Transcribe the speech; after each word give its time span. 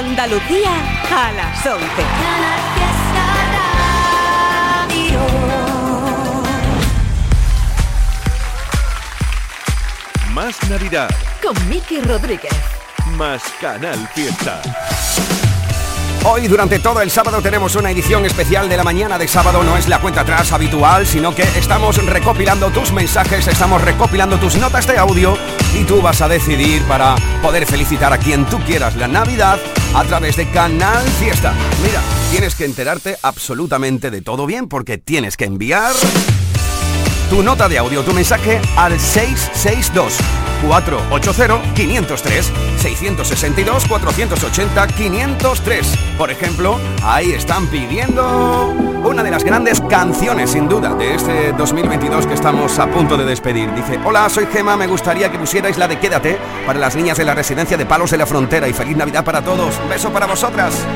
Andalucía 0.00 0.70
a 1.14 1.30
las 1.32 1.66
11. 1.66 1.84
Más 10.32 10.70
Navidad. 10.70 11.10
Con 11.42 11.68
Miki 11.68 12.00
Rodríguez. 12.00 12.50
Más 13.18 13.42
Canal 13.60 14.08
Fiesta. 14.14 14.62
Hoy 16.24 16.48
durante 16.48 16.78
todo 16.78 17.02
el 17.02 17.10
sábado 17.10 17.42
tenemos 17.42 17.76
una 17.76 17.90
edición 17.90 18.24
especial 18.24 18.70
de 18.70 18.78
la 18.78 18.84
mañana 18.84 19.18
de 19.18 19.28
sábado, 19.28 19.62
no 19.62 19.76
es 19.76 19.86
la 19.86 20.00
cuenta 20.00 20.22
atrás 20.22 20.50
habitual, 20.52 21.06
sino 21.06 21.34
que 21.34 21.42
estamos 21.42 22.02
recopilando 22.06 22.70
tus 22.70 22.92
mensajes, 22.92 23.46
estamos 23.48 23.82
recopilando 23.82 24.38
tus 24.38 24.56
notas 24.56 24.86
de 24.86 24.96
audio 24.96 25.36
y 25.74 25.84
tú 25.84 26.00
vas 26.00 26.22
a 26.22 26.28
decidir 26.28 26.82
para 26.84 27.16
poder 27.42 27.66
felicitar 27.66 28.14
a 28.14 28.18
quien 28.18 28.46
tú 28.46 28.58
quieras 28.60 28.96
la 28.96 29.08
Navidad 29.08 29.58
a 29.94 30.04
través 30.04 30.36
de 30.36 30.48
Canal 30.50 31.06
Fiesta. 31.18 31.54
Mira, 31.82 32.00
tienes 32.30 32.54
que 32.54 32.64
enterarte 32.64 33.16
absolutamente 33.22 34.10
de 34.10 34.22
todo 34.22 34.46
bien 34.46 34.68
porque 34.68 34.98
tienes 34.98 35.36
que 35.36 35.44
enviar 35.44 35.92
tu 37.28 37.42
nota 37.42 37.68
de 37.68 37.78
audio, 37.78 38.02
tu 38.02 38.12
mensaje 38.12 38.60
al 38.76 38.98
662 38.98 40.18
480 40.66 41.74
503 41.74 42.52
662 42.80 43.86
480 43.86 44.86
503. 44.88 45.86
Por 46.18 46.30
ejemplo, 46.30 46.78
ahí 47.02 47.32
están 47.32 47.66
pidiendo 47.68 48.89
una 49.04 49.22
de 49.22 49.30
las 49.30 49.44
grandes 49.44 49.80
canciones 49.82 50.50
sin 50.50 50.68
duda 50.68 50.94
de 50.94 51.14
este 51.14 51.52
2022 51.52 52.26
que 52.26 52.34
estamos 52.34 52.78
a 52.78 52.86
punto 52.86 53.16
de 53.16 53.24
despedir. 53.24 53.72
Dice, 53.74 53.98
"Hola, 54.04 54.28
soy 54.28 54.46
Gema, 54.46 54.76
me 54.76 54.86
gustaría 54.86 55.30
que 55.30 55.38
pusierais 55.38 55.78
la 55.78 55.88
de 55.88 55.98
Quédate 55.98 56.38
para 56.66 56.78
las 56.78 56.96
niñas 56.96 57.18
de 57.18 57.24
la 57.24 57.34
residencia 57.34 57.76
de 57.76 57.86
Palos 57.86 58.10
de 58.10 58.18
la 58.18 58.26
Frontera 58.26 58.68
y 58.68 58.72
feliz 58.72 58.96
Navidad 58.96 59.24
para 59.24 59.42
todos. 59.42 59.74
beso 59.88 60.10
para 60.10 60.26
vosotras." 60.26 60.86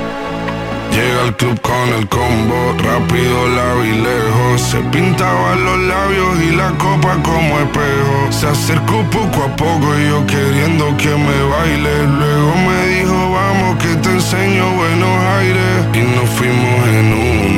Llega 0.94 1.22
al 1.22 1.34
club 1.34 1.60
con 1.60 1.88
el 1.98 2.08
combo, 2.08 2.72
rápido, 2.78 3.48
la 3.48 3.84
y 3.84 3.92
lejos. 3.98 4.60
Se 4.60 4.78
pintaban 4.94 5.64
los 5.64 5.78
labios 5.80 6.40
y 6.40 6.54
la 6.54 6.70
copa 6.78 7.16
como 7.24 7.58
espejo. 7.58 8.30
Se 8.30 8.46
acercó 8.46 9.02
poco 9.10 9.42
a 9.42 9.56
poco 9.56 9.86
y 9.98 10.08
yo 10.08 10.24
queriendo 10.24 10.96
que 10.96 11.08
me 11.08 11.38
baile. 11.52 12.06
Luego 12.06 12.54
me 12.68 12.86
dijo, 12.94 13.32
vamos 13.32 13.82
que 13.82 13.92
te 13.96 14.10
enseño 14.10 14.70
buenos 14.76 15.18
aires. 15.40 15.74
Y 15.94 16.02
nos 16.14 16.30
fuimos 16.30 16.86
en 16.86 17.06
una, 17.12 17.33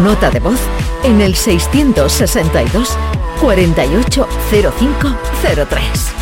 Nota 0.00 0.30
de 0.30 0.40
voz 0.40 0.58
en 1.04 1.20
el 1.20 1.34
662 1.34 2.96
480503. 3.40 6.12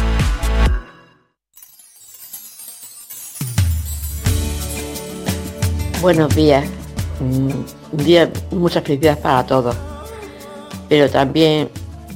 Buenos 6.00 6.34
días. 6.34 6.64
Mm, 7.20 7.50
Un 7.90 8.04
día 8.04 8.30
muchas 8.50 8.84
felicidades 8.84 9.18
para 9.18 9.44
todos. 9.46 9.74
Pero 10.88 11.08
también 11.10 11.70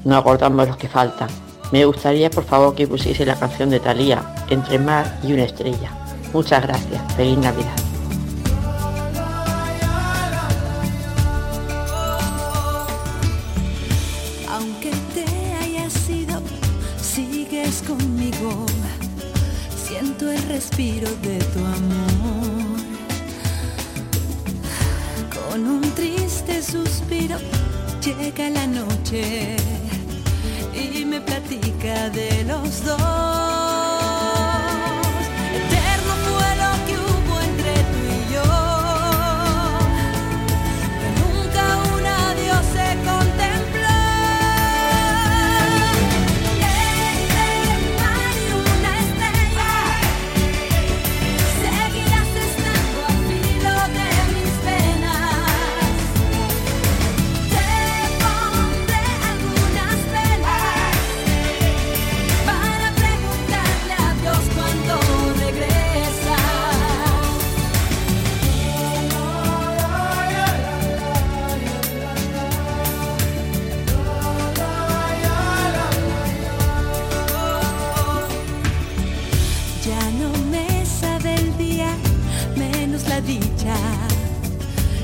nos 0.05 0.21
acordamos 0.21 0.69
los 0.69 0.77
que 0.77 0.89
faltan. 0.89 1.29
Me 1.73 1.85
gustaría 1.85 2.31
por 2.31 2.45
favor 2.45 2.75
que 2.75 2.87
pusiese 2.87 3.25
la 3.25 3.35
canción 3.35 3.71
de 3.71 3.81
Thalía, 3.81 4.23
Entre 4.49 4.79
mar 4.79 5.19
y 5.23 5.33
una 5.33 5.45
estrella. 5.45 5.91
Muchas 6.33 6.63
gracias. 6.63 7.01
Feliz 7.17 7.39
Navidad. 7.39 7.92
la 83.13 83.21
dicha, 83.21 83.77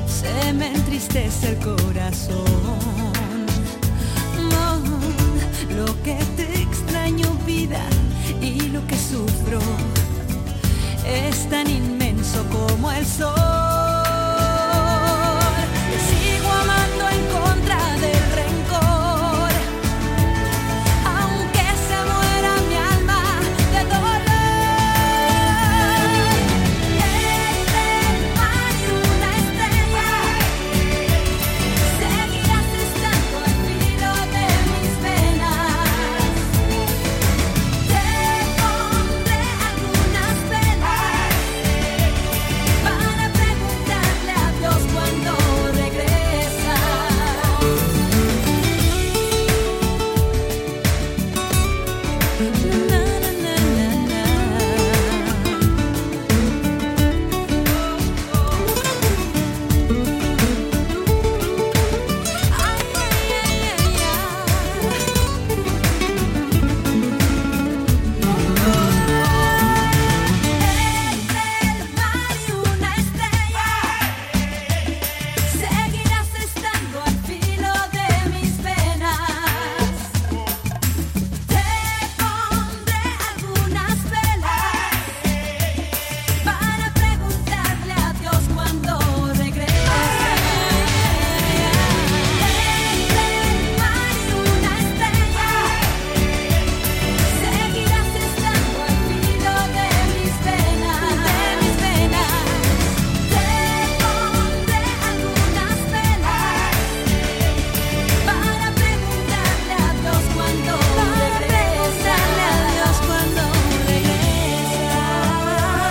se 0.06 0.52
me 0.54 0.68
entristece 0.74 1.50
el 1.50 1.58
corazón. 1.58 3.44
Mon, 4.50 4.82
lo 5.76 5.86
que 6.02 6.16
te 6.36 6.46
extraño 6.62 7.28
vida 7.44 7.84
y 8.40 8.54
lo 8.74 8.80
que 8.86 8.96
sufro 8.96 9.60
es 11.06 11.36
tan 11.50 11.68
inmenso 11.68 12.38
como 12.50 12.90
el 12.92 13.04
sol. 13.04 13.77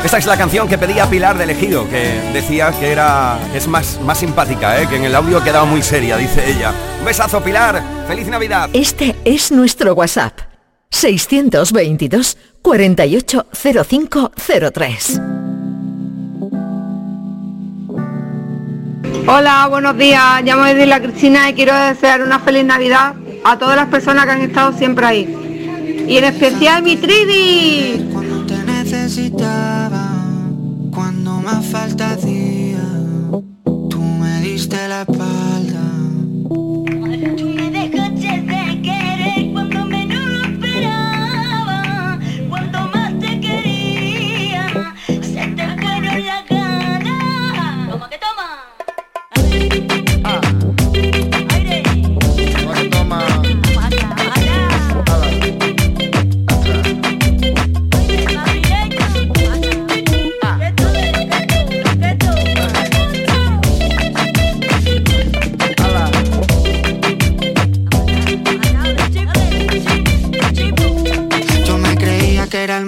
Esta 0.07 0.17
es 0.19 0.25
la 0.25 0.37
canción 0.37 0.69
que 0.69 0.77
pedía 0.77 1.09
Pilar 1.09 1.37
de 1.37 1.43
Elegido, 1.43 1.85
que 1.89 2.21
decía 2.31 2.71
que 2.79 2.93
era 2.93 3.37
es 3.53 3.67
más, 3.67 3.99
más 4.05 4.17
simpática, 4.17 4.81
¿eh? 4.81 4.87
que 4.87 4.95
en 4.95 5.03
el 5.03 5.13
audio 5.13 5.43
quedaba 5.43 5.65
muy 5.65 5.81
seria, 5.81 6.15
dice 6.15 6.49
ella. 6.49 6.73
Un 6.99 7.05
besazo, 7.05 7.43
Pilar. 7.43 7.83
¡Feliz 8.07 8.25
Navidad! 8.27 8.69
Este 8.71 9.17
es 9.25 9.51
nuestro 9.51 9.93
WhatsApp. 9.95 10.39
622 10.91 12.37
480503. 12.61 15.21
Hola, 19.27 19.67
buenos 19.69 19.97
días. 19.97 20.41
Llamo 20.41 20.63
desde 20.63 20.85
la 20.85 21.01
Cristina 21.01 21.49
y 21.49 21.53
quiero 21.53 21.75
desear 21.75 22.21
una 22.21 22.39
feliz 22.39 22.63
Navidad 22.63 23.13
a 23.43 23.59
todas 23.59 23.75
las 23.75 23.89
personas 23.89 24.25
que 24.25 24.31
han 24.31 24.41
estado 24.41 24.71
siempre 24.71 25.05
ahí. 25.05 26.05
Y 26.07 26.17
en 26.17 26.23
especial 26.23 26.81
mi 26.81 26.95
Trivi. 26.95 28.26
Necesitaba, 28.89 30.15
cuando 30.95 31.41
más 31.41 31.65
falta 31.65 32.11
hacía, 32.11 32.79
tú 33.89 33.99
me 33.99 34.39
diste 34.39 34.77
la 34.87 35.01
espalda. 35.01 35.86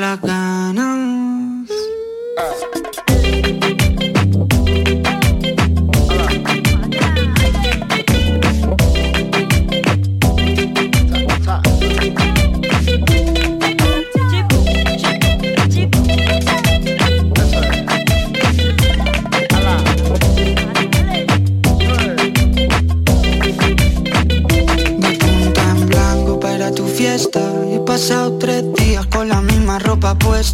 las 0.00 0.20
ganas. 0.20 1.68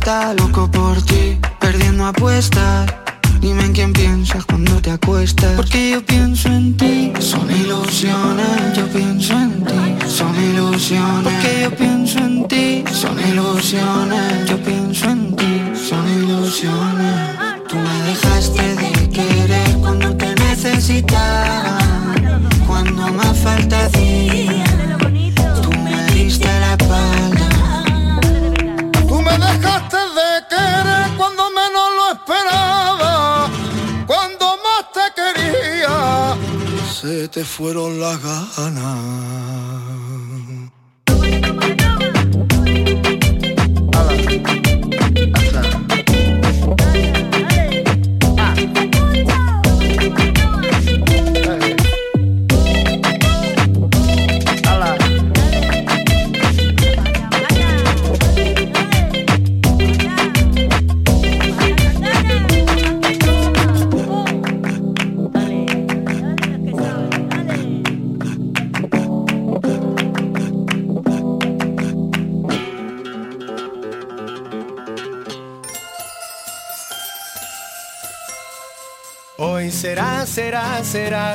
Puesta. 0.04 0.43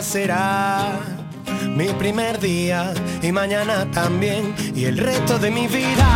Será, 0.09 1.01
mi 1.67 1.85
primer 1.89 2.39
día 2.39 2.91
y 3.21 3.31
mañana 3.31 3.85
también 3.91 4.55
y 4.73 4.85
el 4.85 4.97
resto 4.97 5.37
de 5.37 5.51
mi 5.51 5.67
vida. 5.67 6.09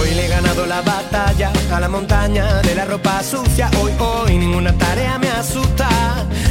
Hoy 0.00 0.08
he 0.18 0.28
ganado 0.28 0.64
la 0.64 0.80
batalla 0.80 1.52
a 1.70 1.80
la 1.80 1.88
montaña 1.90 2.62
de 2.62 2.74
la 2.74 2.86
ropa 2.86 3.22
sucia. 3.22 3.70
Hoy, 3.82 3.92
hoy, 3.98 4.38
ninguna 4.38 4.72
tarea 4.78 5.18
me 5.18 5.28
asusta, 5.28 5.90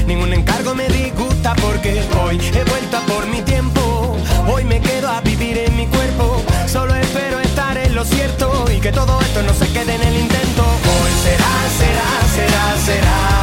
ningún 0.05 0.33
encargo 0.33 0.75
me 0.75 0.87
disgusta 0.87 1.55
porque 1.55 2.03
hoy 2.23 2.39
he 2.39 2.63
vuelto 2.63 2.97
a 2.97 3.01
por 3.07 3.25
mi 3.25 3.41
tiempo. 3.41 4.15
Hoy 4.47 4.65
me 4.65 4.79
quedo 4.81 5.09
a 5.09 5.19
vivir 5.21 5.57
en 5.57 5.75
mi 5.75 5.87
cuerpo. 5.87 6.46
Solo 6.67 6.93
espero 6.95 7.39
estar 7.39 7.77
en 7.77 7.95
lo 7.95 8.03
cierto 8.03 8.65
y 8.69 8.81
que 8.81 8.91
todo 8.91 9.21
esto 9.21 9.41
no 9.41 9.53
se 9.53 9.67
quede 9.71 9.95
en 9.95 10.03
el 10.03 10.17
intento. 10.17 10.63
Hoy 10.63 11.12
será, 11.24 11.53
será, 11.79 12.09
será, 12.36 12.77
será 12.86 13.38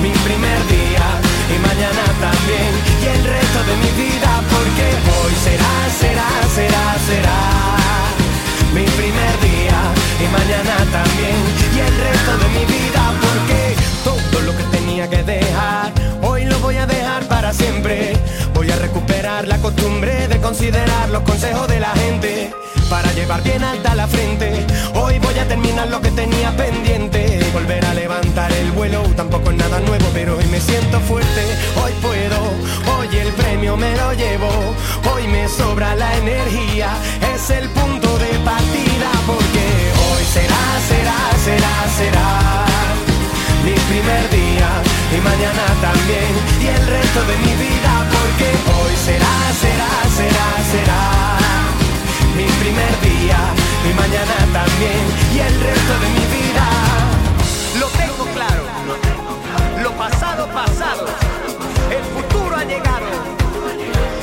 mi 0.00 0.10
primer 0.24 0.58
día 0.66 1.06
y 1.54 1.58
mañana 1.60 2.04
también 2.18 2.72
y 3.02 3.06
el 3.06 3.22
resto 3.22 3.58
de 3.68 3.76
mi 3.76 3.90
vida 4.02 4.30
porque 4.48 4.86
hoy 5.12 5.34
será, 5.44 5.74
será, 6.00 6.28
será, 6.54 6.96
será 7.06 7.38
mi 8.72 8.84
primer 8.96 9.34
día 9.40 9.78
y 10.18 10.26
mañana 10.32 10.76
también 10.90 11.36
y 11.74 11.78
el 11.80 11.94
resto 12.00 12.32
de 12.38 12.48
mi 12.56 12.64
vida 12.64 13.12
porque 13.20 13.76
todo 14.04 14.40
lo 14.42 14.56
que 14.56 14.64
tenía 14.76 15.08
que 15.10 15.22
dejar 15.22 15.92
hoy 16.22 16.46
lo 16.46 16.58
voy 16.60 16.76
a 16.76 16.86
dejar 16.86 17.24
para 17.28 17.52
siempre 17.52 18.14
voy 18.56 18.70
a 18.70 18.76
recuperar 18.76 19.46
la 19.46 19.58
costumbre 19.58 20.28
de 20.28 20.40
considerar 20.40 21.10
los 21.10 21.22
consejos 21.22 21.68
de 21.68 21.78
la 21.78 21.90
gente 21.90 22.52
para 22.88 23.12
llevar 23.12 23.42
bien 23.42 23.62
alta 23.62 23.94
la 23.94 24.06
frente. 24.06 24.66
Hoy 24.94 25.18
voy 25.18 25.38
a 25.38 25.46
terminar 25.46 25.88
lo 25.88 26.00
que 26.00 26.10
tenía 26.10 26.56
pendiente 26.56 27.38
volver 27.52 27.84
a 27.84 27.92
levantar 27.94 28.50
el 28.52 28.72
vuelo 28.72 29.02
tampoco 29.14 29.50
es 29.50 29.56
nada 29.56 29.78
nuevo 29.80 30.06
pero 30.14 30.36
hoy 30.38 30.46
me 30.46 30.60
siento 30.60 30.98
fuerte. 31.00 31.42
Hoy 31.82 31.92
puedo 32.00 32.38
hoy 32.96 33.18
el 33.18 33.32
premio 33.32 33.76
me 33.76 33.94
lo 33.96 34.12
llevo 34.14 34.48
hoy 35.12 35.26
me 35.28 35.48
sobra 35.48 35.94
la 35.94 36.16
energía 36.16 36.88
es 37.34 37.50
el 37.50 37.68
punto 37.70 38.18
de 38.18 38.38
partida 38.40 39.10
porque 39.26 39.66
hoy 40.08 40.24
será 40.32 40.62
será 40.88 41.18
será 41.44 41.74
será 41.98 42.75
mi 43.66 43.74
primer 43.90 44.30
día 44.30 44.68
y 45.10 45.18
mañana 45.20 45.64
también 45.82 46.30
y 46.62 46.66
el 46.68 46.86
resto 46.86 47.20
de 47.30 47.36
mi 47.44 47.52
vida 47.66 47.92
porque 48.14 48.48
hoy 48.78 48.94
será, 49.04 49.34
será, 49.62 49.90
será, 50.18 50.48
será 50.72 51.02
mi 52.36 52.46
primer 52.62 52.94
día 53.10 53.38
y 53.88 53.92
mañana 54.02 54.36
también 54.58 55.02
y 55.34 55.38
el 55.48 55.54
resto 55.68 55.94
de 56.02 56.08
mi 56.16 56.24
vida. 56.36 56.66
Lo 57.80 57.88
tengo 58.02 58.24
claro, 58.36 58.62
lo 59.82 59.90
pasado 60.02 60.46
pasado, 60.60 61.06
el 61.90 62.04
futuro 62.14 62.56
ha 62.56 62.64
llegado, 62.64 63.10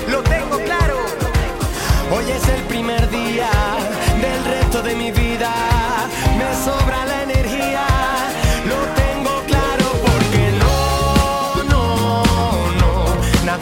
lo 0.09 0.23
tengo 0.23 0.57
claro. 0.69 0.97
Hoy 2.15 2.31
es 2.31 2.47
el 2.47 2.61
primer 2.63 3.09
día 3.09 3.49
del 4.21 4.45
resto 4.45 4.81
de 4.83 4.95
mi 4.95 5.11
vida, 5.11 5.51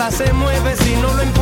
nada 0.01 0.11
se 0.11 0.33
mueve 0.33 0.75
si 0.77 0.95
no 0.95 1.13
lo 1.13 1.21
empujo 1.21 1.40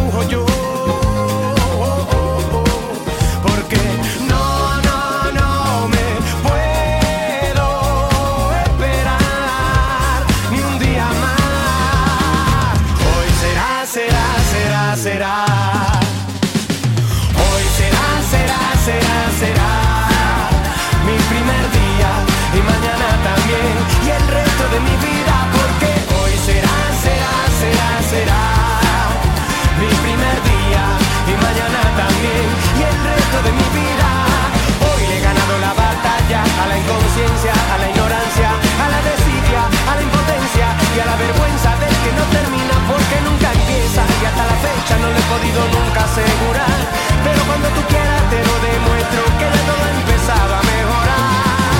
fecha 44.63 44.97
no 44.97 45.07
le 45.07 45.19
he 45.19 45.27
podido 45.33 45.61
nunca 45.75 46.03
asegurar. 46.03 46.79
Pero 47.23 47.39
cuando 47.47 47.67
tú 47.69 47.81
quieras 47.87 48.23
te 48.29 48.39
lo 48.47 48.55
demuestro 48.69 49.21
que 49.39 49.47
ya 49.55 49.61
todo 49.67 49.81
ha 49.87 49.91
empezado 49.99 50.51
a 50.59 50.61
mejorar. 50.73 51.77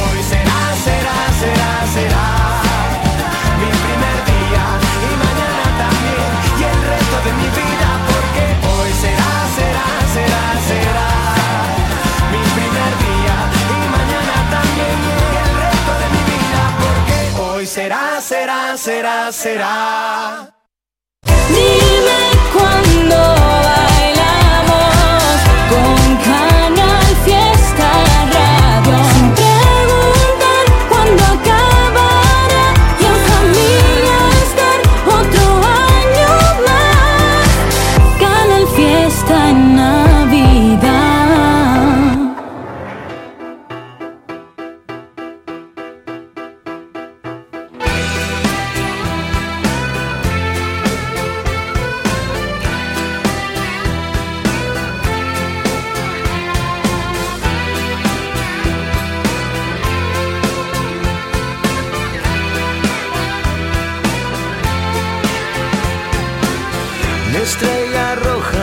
Hoy 0.00 0.18
será, 0.22 0.60
será, 0.86 1.16
será, 1.40 1.70
será 1.96 2.26
mi 3.60 3.70
primer 3.84 4.18
día 4.32 4.64
y 5.06 5.10
mañana 5.24 5.66
también 5.84 6.30
y 6.60 6.62
el 6.72 6.80
resto 6.92 7.16
de 7.26 7.32
mi 7.40 7.48
vida 7.60 7.88
porque 8.10 8.44
hoy 8.72 8.90
será, 9.04 9.32
será, 9.58 9.86
será, 10.14 10.42
será 10.68 11.08
mi 12.32 12.42
primer 12.56 12.92
día 13.06 13.36
y 13.76 13.82
mañana 13.96 14.36
también 14.56 14.96
y 15.08 15.36
el 15.44 15.52
resto 15.64 15.92
de 16.02 16.06
mi 16.14 16.22
vida 16.32 16.62
porque 16.82 17.18
hoy 17.42 17.66
será, 17.66 18.20
será, 18.20 18.76
será, 18.76 19.32
será. 19.32 20.53
No. 22.64 23.43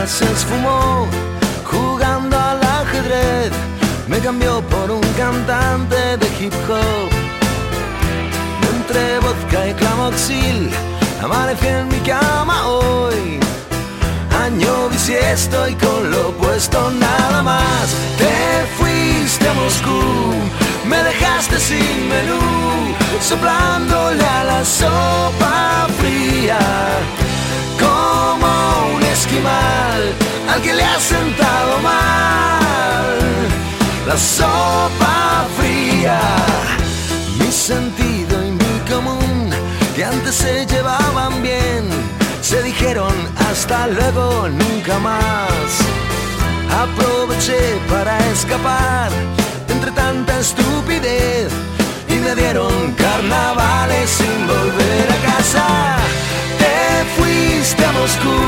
Se 0.06 0.24
esfumó 0.24 1.06
jugando 1.64 2.36
al 2.36 2.60
ajedrez. 2.62 3.52
Me 4.08 4.18
cambió 4.18 4.60
por 4.62 4.90
un 4.90 5.00
cantante 5.16 6.16
de 6.16 6.26
hip 6.40 6.52
hop. 6.68 7.10
Entre 8.74 9.18
vodka 9.20 9.68
y 9.68 9.74
clamoxil, 9.74 10.70
amanecí 11.22 11.66
en 11.68 11.88
mi 11.88 12.00
cama 12.00 12.66
hoy. 12.66 13.38
Año 14.44 14.88
bisiesto 14.88 15.68
y 15.68 15.74
con 15.74 16.10
lo 16.10 16.30
opuesto 16.30 16.90
nada 16.90 17.42
más. 17.42 17.86
Te 18.18 18.66
fuiste 18.76 19.48
a 19.48 19.54
Moscú, 19.54 20.02
me 20.84 20.96
dejaste 20.96 21.60
sin 21.60 22.08
menú, 22.08 22.40
soplándole 23.20 24.24
a 24.24 24.44
la 24.44 24.64
sopa 24.64 25.86
fría 25.98 26.58
esquimal 29.22 30.02
al 30.52 30.60
que 30.62 30.72
le 30.74 30.82
ha 30.82 30.98
sentado 30.98 31.78
mal 31.78 33.08
la 34.08 34.16
sopa 34.16 35.46
fría. 35.56 36.20
Mi 37.38 37.50
sentido 37.52 38.34
y 38.48 38.50
mi 38.62 38.74
común, 38.92 39.50
que 39.94 40.04
antes 40.04 40.34
se 40.34 40.66
llevaban 40.66 41.40
bien, 41.40 41.84
se 42.40 42.62
dijeron 42.62 43.14
hasta 43.48 43.86
luego, 43.86 44.48
nunca 44.48 44.98
más. 44.98 45.68
Aproveché 46.84 47.62
para 47.88 48.14
escapar 48.34 49.10
entre 49.68 49.90
tanta 49.92 50.40
estupidez 50.40 51.48
y 52.08 52.16
me 52.24 52.34
dieron 52.34 52.74
carnavales 53.04 54.10
sin 54.18 54.38
volver 54.54 55.06
a 55.16 55.18
casa. 55.30 55.66
Te 56.60 56.76
fuiste 57.14 57.84
a 57.84 57.92
Moscú, 57.92 58.38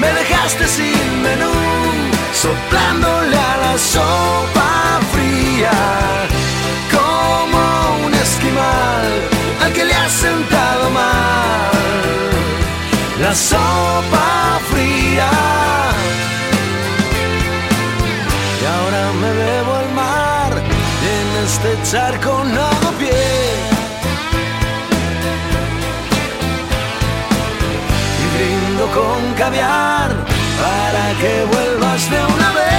me 0.00 0.12
dejaste 0.12 0.66
sin 0.68 1.22
menú, 1.22 1.52
soplándole 2.32 3.36
a 3.36 3.56
la 3.64 3.78
sopa 3.78 5.00
fría, 5.12 5.76
como 6.96 8.06
un 8.06 8.14
esquimal 8.14 9.06
al 9.62 9.72
que 9.72 9.84
le 9.84 9.94
ha 9.94 10.08
sentado 10.08 10.90
mal 10.90 11.66
la 13.20 13.34
sopa 13.34 14.60
fría. 14.70 15.30
Y 18.60 18.64
ahora 18.74 19.12
me 19.20 19.32
bebo 19.32 19.76
el 19.80 19.88
mar 19.94 20.52
en 21.14 21.44
este 21.44 21.90
charco 21.90 22.44
no 22.44 22.85
con 28.96 29.34
caviar 29.34 30.10
para 30.62 31.04
que 31.20 31.44
vuelvas 31.52 32.10
de 32.10 32.24
una 32.34 32.52
vez. 32.52 32.75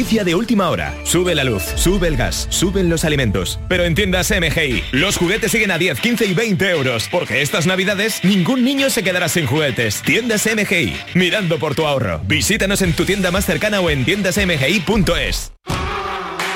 Noticia 0.00 0.24
de 0.24 0.34
última 0.34 0.70
hora. 0.70 0.94
Sube 1.04 1.34
la 1.34 1.44
luz, 1.44 1.62
sube 1.74 2.08
el 2.08 2.16
gas, 2.16 2.46
suben 2.48 2.88
los 2.88 3.04
alimentos. 3.04 3.60
Pero 3.68 3.84
en 3.84 3.94
tiendas 3.94 4.30
MGI, 4.30 4.82
los 4.92 5.18
juguetes 5.18 5.52
siguen 5.52 5.70
a 5.72 5.76
10, 5.76 6.00
15 6.00 6.24
y 6.24 6.32
20 6.32 6.70
euros. 6.70 7.06
Porque 7.10 7.42
estas 7.42 7.66
navidades 7.66 8.24
ningún 8.24 8.64
niño 8.64 8.88
se 8.88 9.02
quedará 9.02 9.28
sin 9.28 9.44
juguetes. 9.44 10.00
Tiendas 10.00 10.46
MGI, 10.46 10.96
mirando 11.12 11.58
por 11.58 11.74
tu 11.74 11.84
ahorro. 11.84 12.22
Visítanos 12.24 12.80
en 12.80 12.94
tu 12.94 13.04
tienda 13.04 13.30
más 13.30 13.44
cercana 13.44 13.80
o 13.80 13.90
en 13.90 14.06
tiendasmgi.es. 14.06 15.52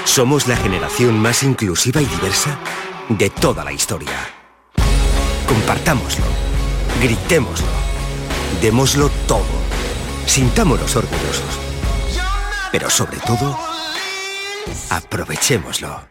Somos 0.06 0.48
la 0.48 0.56
generación 0.56 1.18
más 1.18 1.42
inclusiva 1.42 2.00
y 2.00 2.06
diversa 2.06 2.58
de 3.10 3.28
toda 3.28 3.62
la 3.62 3.74
historia. 3.74 4.26
Compartámoslo, 5.46 6.24
gritémoslo, 7.02 7.66
démoslo 8.62 9.10
todo, 9.28 9.44
sintámonos 10.24 10.96
orgullosos. 10.96 11.63
Pero 12.74 12.90
sobre 12.90 13.18
todo, 13.18 13.56
aprovechémoslo. 14.90 16.08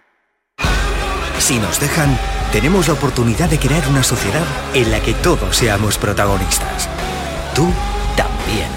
Si 1.38 1.60
nos 1.60 1.78
dejan, 1.82 2.18
tenemos 2.54 2.88
la 2.88 2.94
oportunidad 2.94 3.50
de 3.50 3.60
crear 3.60 3.86
una 3.90 4.02
sociedad 4.02 4.46
en 4.74 4.90
la 4.90 5.02
que 5.02 5.14
todos 5.14 5.58
seamos 5.58 5.98
protagonistas. 5.98 6.88
Tú 7.54 7.70
también. 8.16 8.70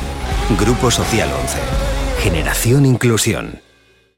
Grupo 0.59 0.90
Social 0.90 1.31
11. 1.33 1.59
Generación 2.25 2.87
Inclusión. 2.87 3.62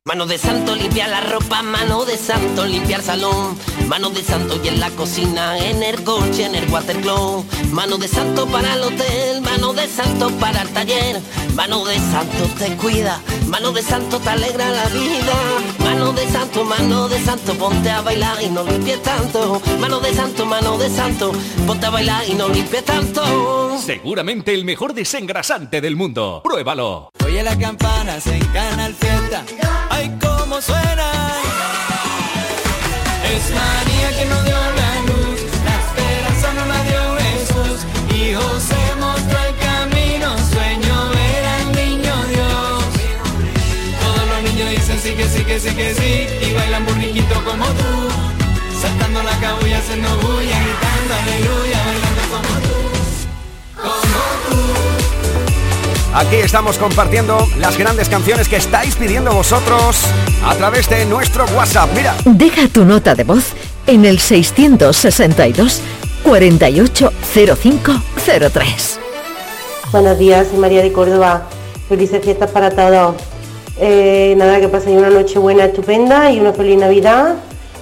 Mano 0.07 0.25
de 0.25 0.39
santo 0.39 0.75
limpiar 0.75 1.11
la 1.11 1.21
ropa, 1.21 1.61
mano 1.61 2.07
de 2.07 2.17
santo 2.17 2.65
limpiar 2.65 3.03
salón, 3.03 3.59
mano 3.88 4.11
de 4.11 4.22
santo 4.22 4.61
y 4.62 4.68
en 4.68 4.81
la 4.81 4.90
cocina, 4.90 5.59
en 5.59 5.83
el 5.83 6.05
coche, 6.05 6.44
en 6.44 6.55
el 6.55 6.70
watercloak, 6.70 7.44
mano 7.72 7.96
de 7.96 8.07
santo 8.07 8.46
para 8.46 8.74
el 8.74 8.83
hotel, 8.83 9.40
mano 9.40 9.72
de 9.72 9.88
santo 9.88 10.31
para 10.38 10.62
el 10.62 10.68
taller, 10.68 11.20
mano 11.55 11.85
de 11.87 11.96
santo 11.96 12.44
te 12.59 12.77
cuida, 12.77 13.20
mano 13.46 13.72
de 13.72 13.83
santo 13.83 14.20
te 14.20 14.29
alegra 14.29 14.70
la 14.70 14.85
vida, 14.88 15.35
mano 15.79 16.12
de 16.12 16.29
santo, 16.29 16.64
mano 16.64 17.09
de 17.09 17.18
santo, 17.24 17.55
ponte 17.55 17.90
a 17.90 18.03
bailar 18.03 18.42
y 18.42 18.51
no 18.51 18.62
limpies 18.62 19.03
tanto, 19.03 19.61
mano 19.81 20.01
de 20.01 20.14
santo, 20.14 20.44
mano 20.44 20.77
de 20.77 20.90
santo, 20.90 21.33
ponte 21.66 21.87
a 21.87 21.90
bailar 21.90 22.29
y 22.29 22.35
no 22.35 22.48
limpies 22.48 22.85
tanto. 22.85 23.79
Seguramente 23.79 24.53
el 24.53 24.66
mejor 24.66 24.92
desengrasante 24.92 25.81
del 25.81 25.96
mundo. 25.96 26.42
Pruébalo. 26.44 27.11
Oye 27.24 27.42
las 27.42 27.57
campanas 27.57 28.27
en 28.27 28.44
Canal 28.46 28.94
Fiesta. 28.94 29.44
Ay, 29.88 30.14
cómo 30.20 30.61
suena. 30.61 31.38
Es 33.35 33.51
María 33.51 34.09
que 34.17 34.25
nos 34.25 34.45
dio 34.45 34.55
la 34.55 34.93
luz. 35.09 35.41
La 35.64 35.75
esperanza 35.85 36.53
no 36.55 36.64
la 36.67 36.83
dio 36.85 37.03
Jesús. 37.27 37.87
Y 38.14 38.35
José 38.35 38.81
mostró 38.99 39.38
el 39.49 39.55
camino. 39.57 40.29
Sueño 40.53 41.11
ver 41.11 41.45
al 41.57 41.73
niño 41.73 42.14
Dios. 42.33 42.85
Todos 44.03 44.25
los 44.31 44.43
niños 44.43 44.71
dicen 44.71 44.99
sí 45.01 45.12
que 45.12 45.29
sí 45.29 45.45
que 45.45 45.61
sí 45.61 45.75
que 45.75 45.95
sí. 45.95 46.47
Y 46.47 46.55
bailan 46.55 46.87
burriquito 46.87 47.45
como 47.45 47.67
tú. 47.67 48.09
Saltando 48.81 49.23
la 49.23 49.37
cabulla, 49.41 49.79
haciendo 49.79 50.09
bulla, 50.19 50.59
gritando 50.64 51.14
aleluya, 51.23 51.79
bailando 51.87 52.23
como 52.33 52.55
tú. 52.67 52.77
Como 53.83 54.25
tú. 54.49 54.98
Aquí 56.14 56.37
estamos 56.37 56.79
compartiendo 56.79 57.37
las 57.59 57.77
grandes 57.77 58.09
canciones 58.09 58.49
que 58.49 58.57
estáis 58.57 58.94
pidiendo 58.97 59.31
vosotros 59.33 60.07
a 60.44 60.55
través 60.55 60.88
de 60.88 61.05
nuestro 61.05 61.44
WhatsApp. 61.55 61.90
Mira, 61.94 62.14
Deja 62.25 62.66
tu 62.68 62.87
nota 62.87 63.14
de 63.14 63.25
voz 63.25 63.53
en 63.87 64.07
el 64.07 64.18
662 64.18 65.83
480503. 66.25 69.01
Buenos 69.92 70.18
días, 70.18 70.49
soy 70.49 70.59
María 70.59 70.83
de 70.83 70.92
Córdoba. 70.92 71.42
Felices 71.88 72.25
fiestas 72.25 72.51
para 72.51 72.71
todos. 72.71 73.14
Eh, 73.79 74.35
nada, 74.37 74.61
que 74.61 74.68
paséis 74.68 74.97
una 74.97 75.11
noche 75.11 75.38
buena, 75.38 75.66
estupenda 75.66 76.33
y 76.33 76.40
una 76.40 76.55
feliz 76.55 76.79
Navidad. 76.79 77.35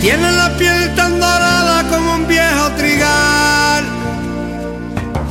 Tiene 0.00 0.32
la 0.32 0.54
piel 0.58 0.94
tan 0.94 1.18
dorada 1.18 1.88
como 1.88 2.16
un 2.16 2.28
viejo 2.28 2.70
trigal. 2.76 3.53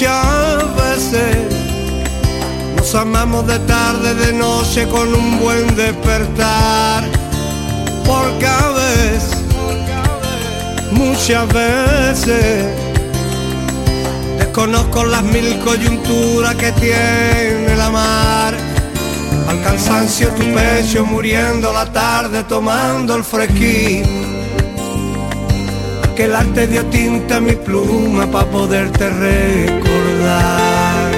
Muchas 0.00 0.76
veces 0.76 1.36
nos 2.74 2.94
amamos 2.94 3.46
de 3.46 3.58
tarde, 3.60 4.14
de 4.14 4.32
noche 4.32 4.88
con 4.88 5.14
un 5.14 5.38
buen 5.38 5.76
despertar. 5.76 7.04
Porque 8.06 8.46
a 8.46 8.68
veces 8.70 9.36
muchas 10.90 11.46
veces 11.52 12.66
desconozco 14.38 15.04
las 15.04 15.22
mil 15.22 15.58
coyunturas 15.58 16.54
que 16.54 16.72
tiene 16.72 17.76
la 17.76 17.90
mar. 17.90 18.54
Al 19.48 19.62
cansancio 19.62 20.28
tu 20.28 20.44
pecho 20.54 21.04
muriendo 21.04 21.74
la 21.74 21.84
tarde 21.84 22.42
tomando 22.44 23.16
el 23.16 23.24
fresquín. 23.24 24.39
Que 26.20 26.26
el 26.26 26.36
arte 26.36 26.66
dio 26.66 26.84
tinta 26.84 27.36
a 27.36 27.40
mi 27.40 27.52
pluma 27.52 28.30
para 28.30 28.44
poderte 28.50 29.08
recordar. 29.08 31.12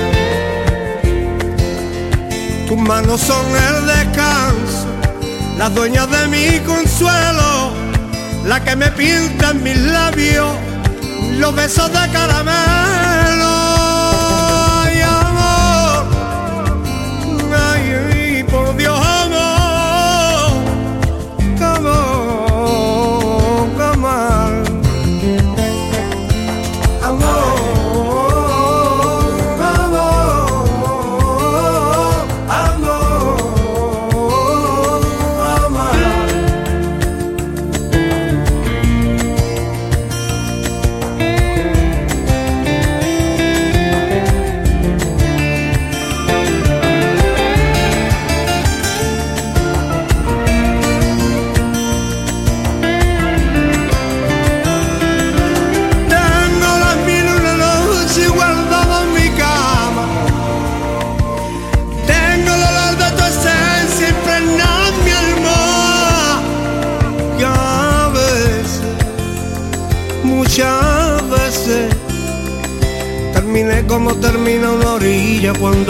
Tus 2.69 2.79
manos 2.79 3.21
son 3.21 3.45
el 3.51 3.85
descanso, 3.85 4.87
las 5.59 5.75
dueñas 5.75 6.09
de 6.09 6.29
mi 6.29 6.61
consuelo 6.61 7.73
la 8.45 8.63
que 8.63 8.77
me 8.77 8.93
pinta 8.93 9.51
en 9.51 9.65
mis 9.65 9.77
labios 9.77 10.55
los 11.37 11.53
besos 11.53 11.93
de 11.93 12.09
caramelo. 12.13 13.52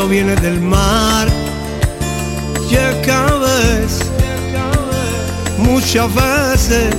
Cuando 0.02 0.08
viene 0.08 0.34
del 0.36 0.60
mar. 0.60 1.28
Y 2.68 2.74
es 2.74 2.94
que 3.04 3.12
a 3.12 3.34
veces, 3.34 4.10
muchas 5.58 6.08
veces, 6.14 6.94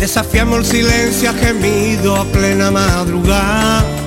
desafiamos 0.00 0.58
el 0.58 0.66
silencio 0.66 1.30
a 1.30 1.34
gemido 1.34 2.16
a 2.16 2.24
plena 2.24 2.70
madrugada. 2.70 3.99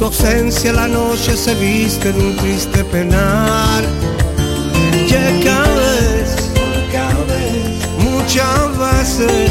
Tu 0.00 0.06
ausencia 0.06 0.72
la 0.72 0.88
noche 0.88 1.36
se 1.36 1.54
viste 1.56 2.10
de 2.10 2.18
un 2.18 2.34
triste 2.36 2.82
penar. 2.84 3.82
Ya 5.06 5.26
cada 5.44 5.74
vez, 5.76 6.48
muchas 7.98 8.78
veces, 8.78 9.50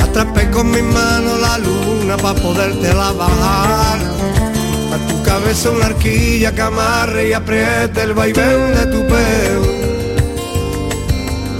atrapé 0.00 0.48
con 0.52 0.70
mi 0.70 0.82
mano 0.82 1.36
la 1.36 1.58
luna 1.58 2.16
para 2.16 2.40
podértela 2.40 3.10
bajar. 3.10 3.98
A 4.94 4.96
tu 5.08 5.20
cabeza 5.24 5.70
una 5.70 5.86
arquilla 5.86 6.54
que 6.54 6.62
amarre 6.62 7.30
y 7.30 7.32
apriete 7.32 8.02
el 8.02 8.14
vaivén 8.14 8.72
de 8.76 8.86
tu 8.86 9.00
pelo. 9.12 9.66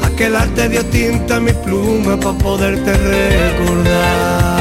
Aquel 0.05 0.37
arte 0.37 0.69
dio 0.69 0.85
tinta 0.87 1.37
a 1.37 1.41
mi 1.41 1.53
pluma 1.53 2.17
para 2.17 2.39
poderte 2.39 2.93
recordar. 2.93 4.54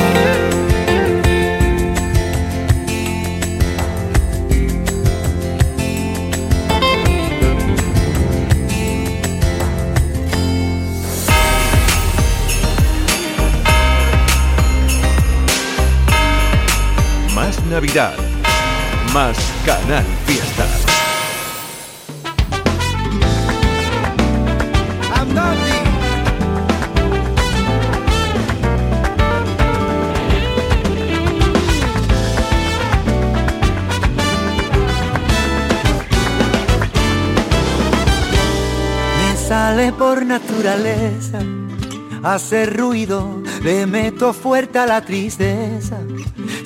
Navidad. 17.94 18.16
Más 19.14 19.38
Canal 19.66 20.04
Fiesta. 20.26 20.66
Me 39.20 39.38
sale 39.38 39.94
por 39.94 40.26
naturaleza 40.26 41.40
hacer 42.24 42.78
ruido, 42.78 43.44
le 43.62 43.86
meto 43.86 44.34
fuerte 44.34 44.80
a 44.80 44.86
la 44.88 45.02
tristeza. 45.02 46.00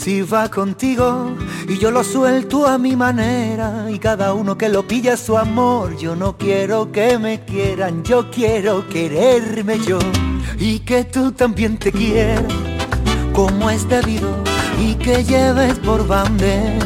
Si 0.07 0.21
va 0.21 0.47
contigo 0.47 1.35
y 1.67 1.79
yo 1.79 1.91
lo 1.91 2.01
suelto 2.01 2.65
a 2.65 2.77
mi 2.77 2.95
manera 2.95 3.87
y 3.91 3.99
cada 3.99 4.33
uno 4.33 4.57
que 4.57 4.69
lo 4.69 4.87
pilla 4.87 5.17
su 5.17 5.37
amor, 5.37 5.97
yo 5.97 6.15
no 6.15 6.37
quiero 6.37 6.93
que 6.93 7.19
me 7.19 7.43
quieran, 7.43 8.03
yo 8.03 8.31
quiero 8.31 8.87
quererme 8.87 9.79
yo. 9.79 9.99
Y 10.57 10.79
que 10.79 11.03
tú 11.03 11.33
también 11.33 11.77
te 11.77 11.91
quieras 11.91 12.45
como 13.33 13.69
es 13.69 13.85
debido 13.89 14.29
y 14.79 14.95
que 14.95 15.25
lleves 15.25 15.77
por 15.79 16.07
bandera 16.07 16.85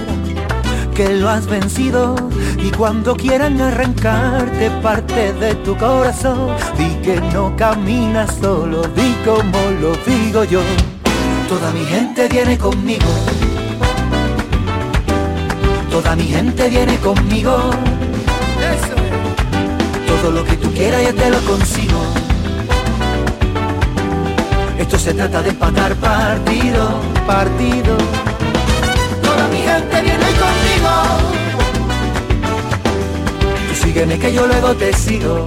que 0.96 1.14
lo 1.14 1.30
has 1.30 1.46
vencido. 1.46 2.16
Y 2.58 2.72
cuando 2.72 3.16
quieran 3.16 3.62
arrancarte 3.62 4.72
parte 4.82 5.32
de 5.34 5.54
tu 5.64 5.78
corazón, 5.78 6.56
di 6.76 6.90
que 7.04 7.22
no 7.32 7.56
caminas 7.56 8.36
solo, 8.42 8.82
di 8.82 9.16
como 9.24 9.60
lo 9.80 9.96
digo 10.08 10.44
yo. 10.44 10.62
Toda 11.52 11.70
mi 11.74 11.84
gente 11.86 12.30
viene 12.30 12.58
conmigo, 12.58 13.10
toda 15.92 16.16
mi 16.16 16.24
gente 16.24 16.70
viene 16.70 16.96
conmigo. 17.00 17.72
Todo 20.08 20.32
lo 20.32 20.46
que 20.46 20.56
tú 20.56 20.72
quieras 20.72 21.04
yo 21.04 21.14
te 21.14 21.30
lo 21.30 21.40
consigo. 21.42 22.00
Esto 24.80 24.98
se 24.98 25.14
trata 25.14 25.42
de 25.42 25.50
empatar 25.50 25.94
partido, 25.96 27.02
partido. 27.28 27.98
Toda 29.22 29.48
mi 29.50 29.58
gente 29.58 30.02
viene 30.04 30.28
conmigo. 30.46 30.92
Tú 33.68 33.76
sígueme 33.84 34.18
que 34.18 34.34
yo 34.34 34.48
luego 34.48 34.74
te 34.76 34.94
sigo. 34.94 35.46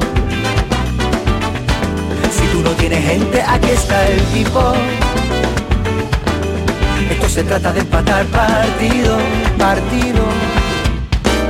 Si 2.31 2.47
tú 2.53 2.61
no 2.63 2.71
tienes 2.73 3.03
gente, 3.07 3.41
aquí 3.41 3.71
está 3.71 4.07
el 4.07 4.21
tipo. 4.35 4.75
Se 7.35 7.43
trata 7.43 7.73
de 7.73 7.81
empatar 7.81 8.25
partido, 8.27 9.17
partido. 9.59 10.23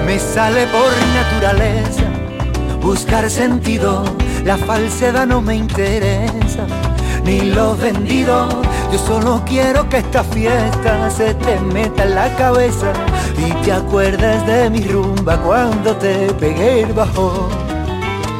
Me 0.06 0.18
sale 0.18 0.66
por 0.68 0.90
naturaleza 1.12 2.04
buscar 2.80 3.28
sentido. 3.28 4.02
La 4.46 4.56
falsedad 4.56 5.26
no 5.26 5.42
me 5.42 5.56
interesa, 5.56 6.66
ni 7.22 7.42
lo 7.42 7.76
vendido. 7.76 8.48
Yo 8.90 8.98
solo 8.98 9.42
quiero 9.44 9.86
que 9.90 9.98
esta 9.98 10.24
fiesta 10.24 11.10
se 11.10 11.34
te 11.34 11.60
meta 11.60 12.04
en 12.04 12.14
la 12.14 12.34
cabeza 12.36 12.90
y 13.36 13.52
te 13.62 13.72
acuerdes 13.72 14.46
de 14.46 14.70
mi 14.70 14.84
rumba 14.84 15.36
cuando 15.36 15.94
te 15.96 16.32
pegué 16.32 16.84
el 16.84 16.94
bajón. 16.94 17.50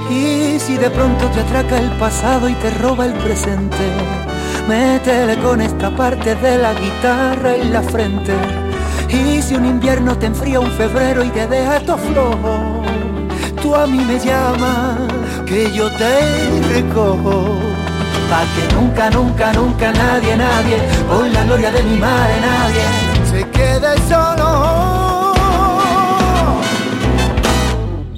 Y 0.09 0.59
si 0.59 0.79
de 0.79 0.89
pronto 0.89 1.27
te 1.27 1.41
atraca 1.41 1.79
el 1.79 1.91
pasado 1.99 2.49
y 2.49 2.55
te 2.55 2.71
roba 2.71 3.05
el 3.05 3.13
presente, 3.13 4.24
métele 4.69 5.37
con 5.39 5.61
esta 5.61 5.91
parte 5.91 6.35
de 6.37 6.59
la 6.59 6.75
guitarra 6.75 7.57
en 7.57 7.73
la 7.73 7.83
frente. 7.83 8.33
Y 9.09 9.43
si 9.43 9.55
un 9.55 9.67
invierno 9.67 10.17
te 10.17 10.27
enfría 10.27 10.61
un 10.61 10.71
febrero 10.73 11.25
y 11.25 11.29
te 11.29 11.47
deja 11.47 11.81
todo 11.81 11.99
flojo, 11.99 12.83
tú 13.63 13.75
a 13.75 13.87
mí 13.87 13.99
me 13.99 14.19
llamas, 14.19 14.99
que 15.47 15.71
yo 15.73 15.91
te 15.91 16.61
recojo. 16.73 17.57
Pa' 18.31 18.47
que 18.55 18.75
nunca, 18.75 19.11
nunca, 19.11 19.53
nunca 19.53 19.93
nadie, 19.93 20.37
nadie, 20.37 20.79
por 21.09 21.27
la 21.29 21.45
gloria 21.45 21.71
de 21.71 21.83
mi 21.83 21.97
madre, 21.99 22.35
nadie 22.41 22.85
se 23.31 23.49
quede 23.51 23.97
solo. 24.09 25.35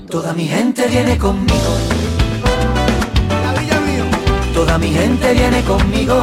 Toda 0.09 0.33
mi 0.33 0.47
gente 0.47 0.87
viene 0.87 1.19
conmigo. 1.19 1.96
Toda 4.57 4.79
mi 4.79 4.91
gente 4.91 5.35
viene 5.35 5.63
conmigo. 5.65 6.15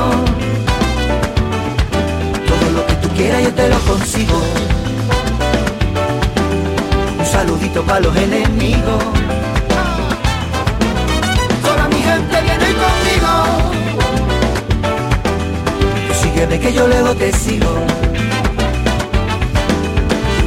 Todo 2.47 2.71
lo 2.75 2.87
que 2.87 2.93
tú 2.95 3.07
quieras 3.09 3.43
yo 3.43 3.53
te 3.53 3.69
lo 3.69 3.77
consigo. 3.81 4.41
Un 7.19 7.25
saludito 7.27 7.83
para 7.83 7.99
los 7.99 8.15
enemigos. 8.15 9.03
Toda 11.61 11.87
mi 11.89 12.01
gente 12.09 12.35
viene 12.47 12.69
conmigo. 12.83 13.31
Tú 16.07 16.13
sígueme 16.23 16.59
que 16.59 16.73
yo 16.73 16.87
luego 16.87 17.13
te 17.13 17.31
sigo. 17.33 17.71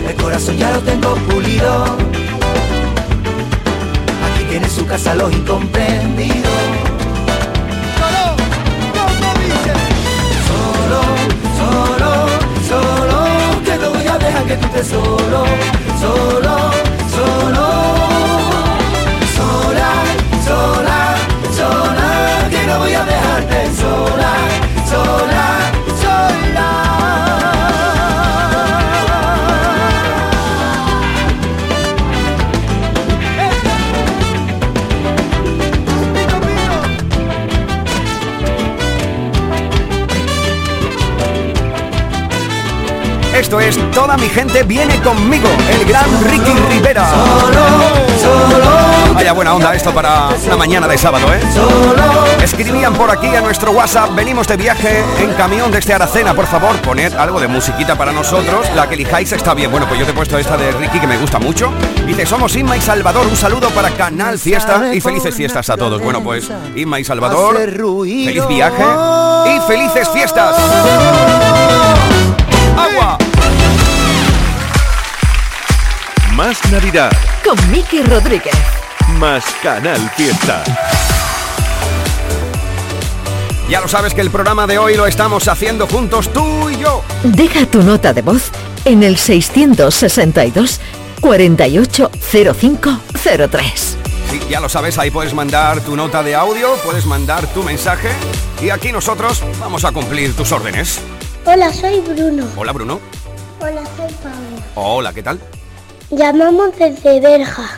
El 0.09 0.17
corazón 0.17 0.57
ya 0.57 0.73
lo 0.73 0.81
tengo 0.81 1.15
pulido. 1.29 1.85
Aquí 4.27 4.45
tiene 4.51 4.69
su 4.69 4.85
casa 4.87 5.15
los 5.15 5.33
incomprendidos. 5.33 6.86
Solo, 11.87 12.27
solo, 12.69 13.63
que 13.65 13.77
no 13.79 13.91
voy 13.91 14.07
a 14.07 14.19
dejar 14.19 14.45
que 14.47 14.57
tú 14.57 14.67
estés 14.67 14.87
solo, 14.89 15.45
solo, 16.01 16.71
solo, 17.15 17.86
Toda 44.17 44.29
mi 44.29 44.35
gente 44.35 44.63
viene 44.63 44.99
conmigo, 45.03 45.47
el 45.69 45.85
gran 45.85 46.07
Ricky 46.25 46.55
Rivera. 46.71 47.07
Vaya 49.13 49.33
buena 49.33 49.53
onda 49.55 49.75
esto 49.75 49.93
para 49.93 50.31
una 50.47 50.57
mañana 50.57 50.89
de 50.89 50.97
sábado, 50.97 51.27
¿eh? 51.35 51.41
Escribían 52.43 52.95
por 52.95 53.11
aquí 53.11 53.27
a 53.37 53.43
nuestro 53.43 53.73
WhatsApp, 53.73 54.15
venimos 54.15 54.49
de 54.49 54.57
viaje 54.57 55.05
en 55.19 55.35
camión 55.35 55.71
desde 55.71 55.93
Aracena, 55.93 56.33
por 56.33 56.47
favor, 56.47 56.77
poned 56.81 57.13
algo 57.13 57.39
de 57.39 57.47
musiquita 57.47 57.95
para 57.95 58.11
nosotros, 58.11 58.67
la 58.75 58.89
que 58.89 58.95
elijáis 58.95 59.33
está 59.33 59.53
bien. 59.53 59.71
Bueno, 59.71 59.87
pues 59.87 60.01
yo 60.01 60.07
te 60.07 60.13
he 60.13 60.15
puesto 60.15 60.39
esta 60.39 60.57
de 60.57 60.73
Ricky 60.73 60.99
que 60.99 61.07
me 61.07 61.19
gusta 61.19 61.39
mucho. 61.39 61.71
Dice, 62.07 62.25
somos 62.25 62.57
Inma 62.57 62.79
y 62.79 62.81
Salvador, 62.81 63.27
un 63.27 63.37
saludo 63.37 63.69
para 63.69 63.91
Canal 63.91 64.39
Fiesta 64.39 64.95
y 64.95 65.01
felices 65.03 65.35
fiestas 65.35 65.69
a 65.69 65.77
todos. 65.77 66.01
Bueno, 66.01 66.23
pues 66.23 66.51
Inma 66.75 67.01
y 67.01 67.05
Salvador, 67.05 67.59
feliz 67.59 68.49
viaje 68.49 68.85
y 69.55 69.61
felices 69.69 70.09
fiestas. 70.09 70.57
Más 76.37 76.59
Navidad, 76.71 77.11
Con 77.45 77.57
Miki 77.71 78.03
Rodríguez. 78.03 78.55
más 79.19 79.45
Canal 79.63 79.99
Fiesta. 80.17 80.63
Ya 83.71 83.81
lo 83.81 83.89
sabes 83.89 84.13
que 84.15 84.21
el 84.21 84.31
programa 84.31 84.67
de 84.67 84.79
hoy 84.79 84.97
lo 84.97 85.07
estamos 85.07 85.49
haciendo 85.49 85.87
juntos 85.87 86.31
tú 86.33 86.69
y 86.71 86.79
yo. 86.79 87.03
Deja 87.25 87.67
tu 87.67 87.83
nota 87.83 88.13
de 88.13 88.23
voz 88.23 88.51
en 88.85 89.03
el 89.03 89.17
662 89.17 90.81
480503. 91.21 93.97
Sí, 94.31 94.41
ya 94.51 94.61
lo 94.61 94.69
sabes, 94.69 94.99
ahí 94.99 95.11
puedes 95.11 95.33
mandar 95.35 95.81
tu 95.81 95.97
nota 95.97 96.23
de 96.23 96.35
audio, 96.35 96.75
puedes 96.85 97.07
mandar 97.07 97.47
tu 97.55 97.63
mensaje 97.63 98.09
y 98.61 98.69
aquí 98.71 98.93
nosotros 98.93 99.43
vamos 99.59 99.85
a 99.85 99.93
cumplir 99.93 100.35
tus 100.37 100.53
órdenes. 100.53 101.01
Hola, 101.45 101.73
soy 101.73 102.01
Bruno. 102.01 102.45
Hola 102.57 102.73
Bruno. 102.73 103.01
Hola, 103.61 103.83
soy 103.97 104.13
Pablo. 104.23 104.57
Hola, 104.75 105.13
¿qué 105.15 105.23
tal? 105.23 105.41
Llamamos 106.11 106.77
desde 106.79 107.21
Berja, 107.21 107.69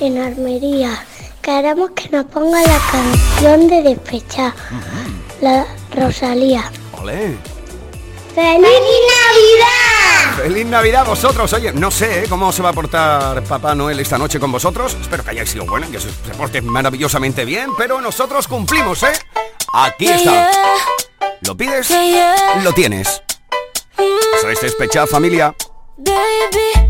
en 0.00 0.18
Armería. 0.18 1.04
Queremos 1.40 1.90
que 1.92 2.10
nos 2.10 2.26
ponga 2.26 2.60
la 2.60 2.78
canción 2.92 3.68
de 3.68 3.82
Despechar, 3.82 4.52
la 5.40 5.66
Rosalía. 5.94 6.70
Ole. 7.00 7.36
¡Feliz 8.34 8.62
Navidad! 8.62 10.36
Feliz 10.36 10.66
Navidad 10.66 11.00
a 11.00 11.04
vosotros. 11.04 11.52
Oye, 11.54 11.72
no 11.72 11.90
sé 11.90 12.24
¿eh? 12.24 12.26
cómo 12.28 12.52
se 12.52 12.62
va 12.62 12.68
a 12.68 12.72
portar 12.72 13.42
Papá 13.44 13.74
Noel 13.74 13.98
esta 13.98 14.18
noche 14.18 14.38
con 14.38 14.52
vosotros. 14.52 14.96
Espero 15.00 15.24
que 15.24 15.30
hayáis 15.30 15.50
sido 15.50 15.64
bueno 15.64 15.86
y 15.88 15.92
que 15.92 15.98
se 15.98 16.08
porte 16.36 16.60
maravillosamente 16.60 17.44
bien, 17.44 17.70
pero 17.76 18.00
nosotros 18.00 18.46
cumplimos, 18.46 19.02
¿eh? 19.02 19.12
Aquí 19.72 20.08
está. 20.08 20.50
¿Lo 21.40 21.56
pides? 21.56 21.90
Lo 22.62 22.72
tienes. 22.72 23.22
Eso 24.38 24.50
es 24.50 24.60
despechada 24.60 25.06
familia. 25.06 25.54
Baby, 25.96 26.87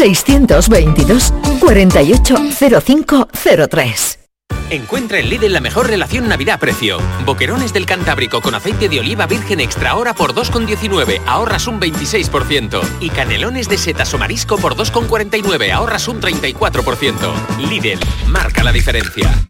622 0.00 1.32
480503. 1.60 4.18
Encuentra 4.70 5.18
en 5.18 5.28
Lidl 5.28 5.52
la 5.52 5.60
mejor 5.60 5.88
relación 5.88 6.26
Navidad-precio. 6.26 6.96
Boquerones 7.26 7.74
del 7.74 7.84
Cantábrico 7.84 8.40
con 8.40 8.54
aceite 8.54 8.88
de 8.88 9.00
oliva 9.00 9.26
virgen 9.26 9.60
extra 9.60 9.96
hora 9.96 10.14
por 10.14 10.32
2,19, 10.32 11.20
ahorras 11.26 11.66
un 11.66 11.80
26%. 11.80 12.80
Y 13.00 13.10
canelones 13.10 13.68
de 13.68 13.76
setas 13.76 14.14
o 14.14 14.18
marisco 14.18 14.56
por 14.56 14.74
2,49, 14.74 15.70
ahorras 15.70 16.08
un 16.08 16.22
34%. 16.22 17.58
Lidl, 17.58 18.00
marca 18.28 18.64
la 18.64 18.72
diferencia. 18.72 19.49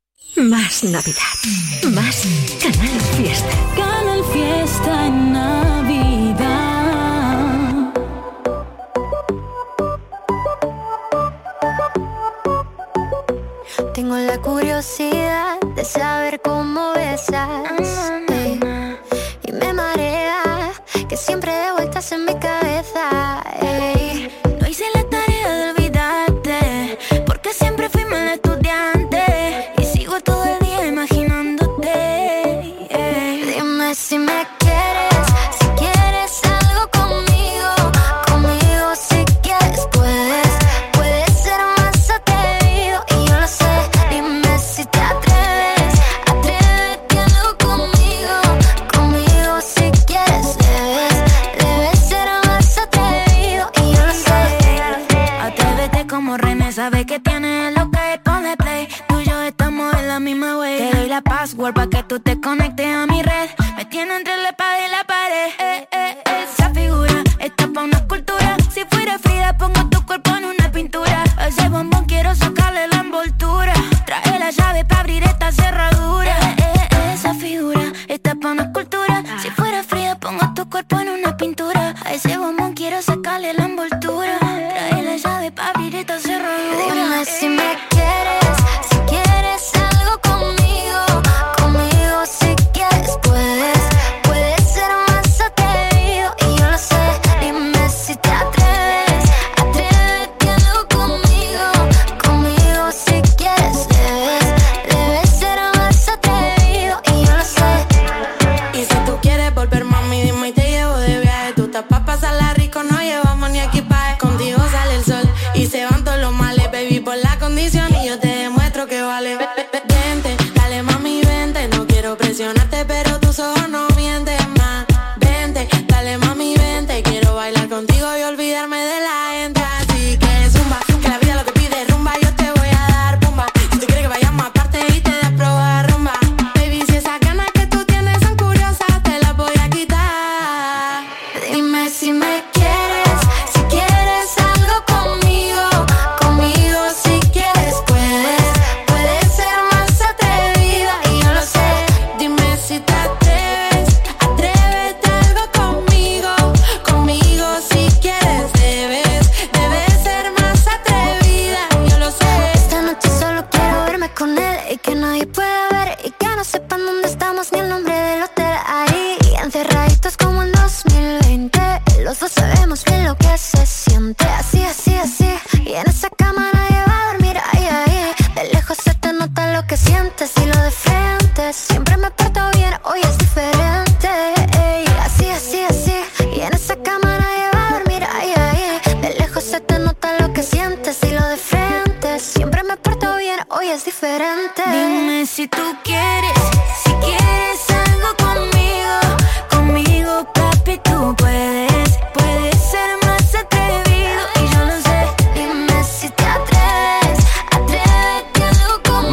Más 0.35 0.83
Navidad. 0.83 1.21
Más 1.93 2.23
Canal 2.61 3.01
Fiesta. 3.17 3.57
Canal 3.75 4.23
Fiesta 4.31 5.07
en 5.07 5.33
Navidad. 5.33 6.41
Tengo 13.93 14.15
la 14.15 14.37
curiosidad 14.41 15.59
de 15.75 15.83
saber 15.83 16.41
cómo 16.41 16.93
besas 16.93 18.11
ey, 18.29 18.59
Y 19.43 19.51
me 19.51 19.73
marea 19.73 20.71
que 21.09 21.17
siempre 21.17 21.53
de 21.53 21.71
vueltas 21.73 22.11
en 22.13 22.25
mi 22.25 22.35
cabeza 22.39 23.43
ey. 23.61 23.90
Password 61.51 61.73
para 61.73 61.89
que 61.89 62.03
tú 62.03 62.19
te 62.19 62.39
conectes 62.39 62.85
a 62.95 63.05
mi 63.07 63.21
red. 63.21 63.49
Me 63.77 63.85
tiene 63.85 64.15
entre 64.15 64.37
la 64.37 64.49
espada 64.49 64.87
y 64.87 64.91
la 64.91 65.03
pared. 65.03 65.90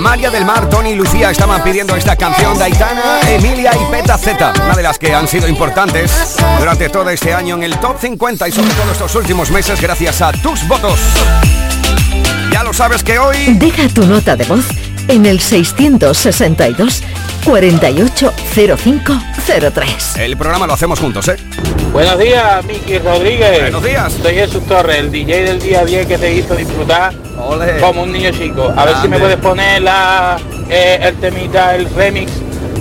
María 0.09 0.31
del 0.31 0.47
Mar, 0.47 0.71
Tony 0.71 0.93
y 0.93 0.95
Lucía 0.95 1.31
estaban 1.31 1.63
pidiendo 1.63 1.95
esta 1.95 2.17
canción 2.17 2.57
de 2.57 2.65
Aitana, 2.65 3.21
Emilia 3.29 3.73
y 3.75 3.93
Peta 3.93 4.17
Z, 4.17 4.55
una 4.65 4.75
de 4.75 4.83
las 4.83 4.99
que 4.99 5.15
han 5.15 5.29
sido 5.29 5.47
importantes 5.47 6.37
durante 6.59 6.89
todo 6.89 7.11
este 7.11 7.35
año 7.35 7.57
en 7.57 7.65
el 7.65 7.79
top 7.79 8.01
50 8.01 8.49
y 8.49 8.53
sobre 8.53 8.73
todo 8.73 8.91
estos 8.91 9.15
últimos 9.17 9.51
meses 9.51 9.79
gracias 9.83 10.23
a 10.23 10.33
tus 10.33 10.67
votos. 10.67 10.99
Ya 12.51 12.65
lo 12.65 12.73
sabes 12.73 13.05
que 13.05 13.19
hoy 13.19 13.37
Deja 13.59 13.87
tu 13.89 14.07
nota 14.07 14.35
de 14.35 14.47
voz 14.47 14.65
en 15.09 15.27
el 15.27 15.41
662 15.41 17.03
480503. 17.45 20.17
el 20.17 20.39
programa 20.39 20.67
lo 20.67 20.73
hacemos 20.73 21.01
juntos, 21.01 21.29
¿eh? 21.29 21.37
Buenos 21.93 22.19
días, 22.19 22.65
Miki 22.65 22.99
Rodríguez. 22.99 23.61
Buenos 23.63 23.85
días. 23.85 24.13
Soy 24.23 24.35
Jesús 24.35 24.65
Torres, 24.67 24.99
el 24.99 25.11
DJ 25.11 25.45
del 25.45 25.61
día 25.61 25.85
10 25.85 26.07
que 26.07 26.19
te 26.19 26.35
hizo 26.35 26.55
disfrutar 26.55 27.13
como 27.81 28.03
un 28.03 28.13
niño 28.13 28.31
chico. 28.31 28.73
A 28.77 28.85
ver 28.85 28.97
si 29.03 29.09
me 29.09 29.19
puedes 29.19 29.37
poner 29.39 29.83
la, 29.83 30.39
eh, 30.69 30.99
el 31.03 31.17
temita, 31.17 31.75
el 31.75 31.93
remix 31.95 32.31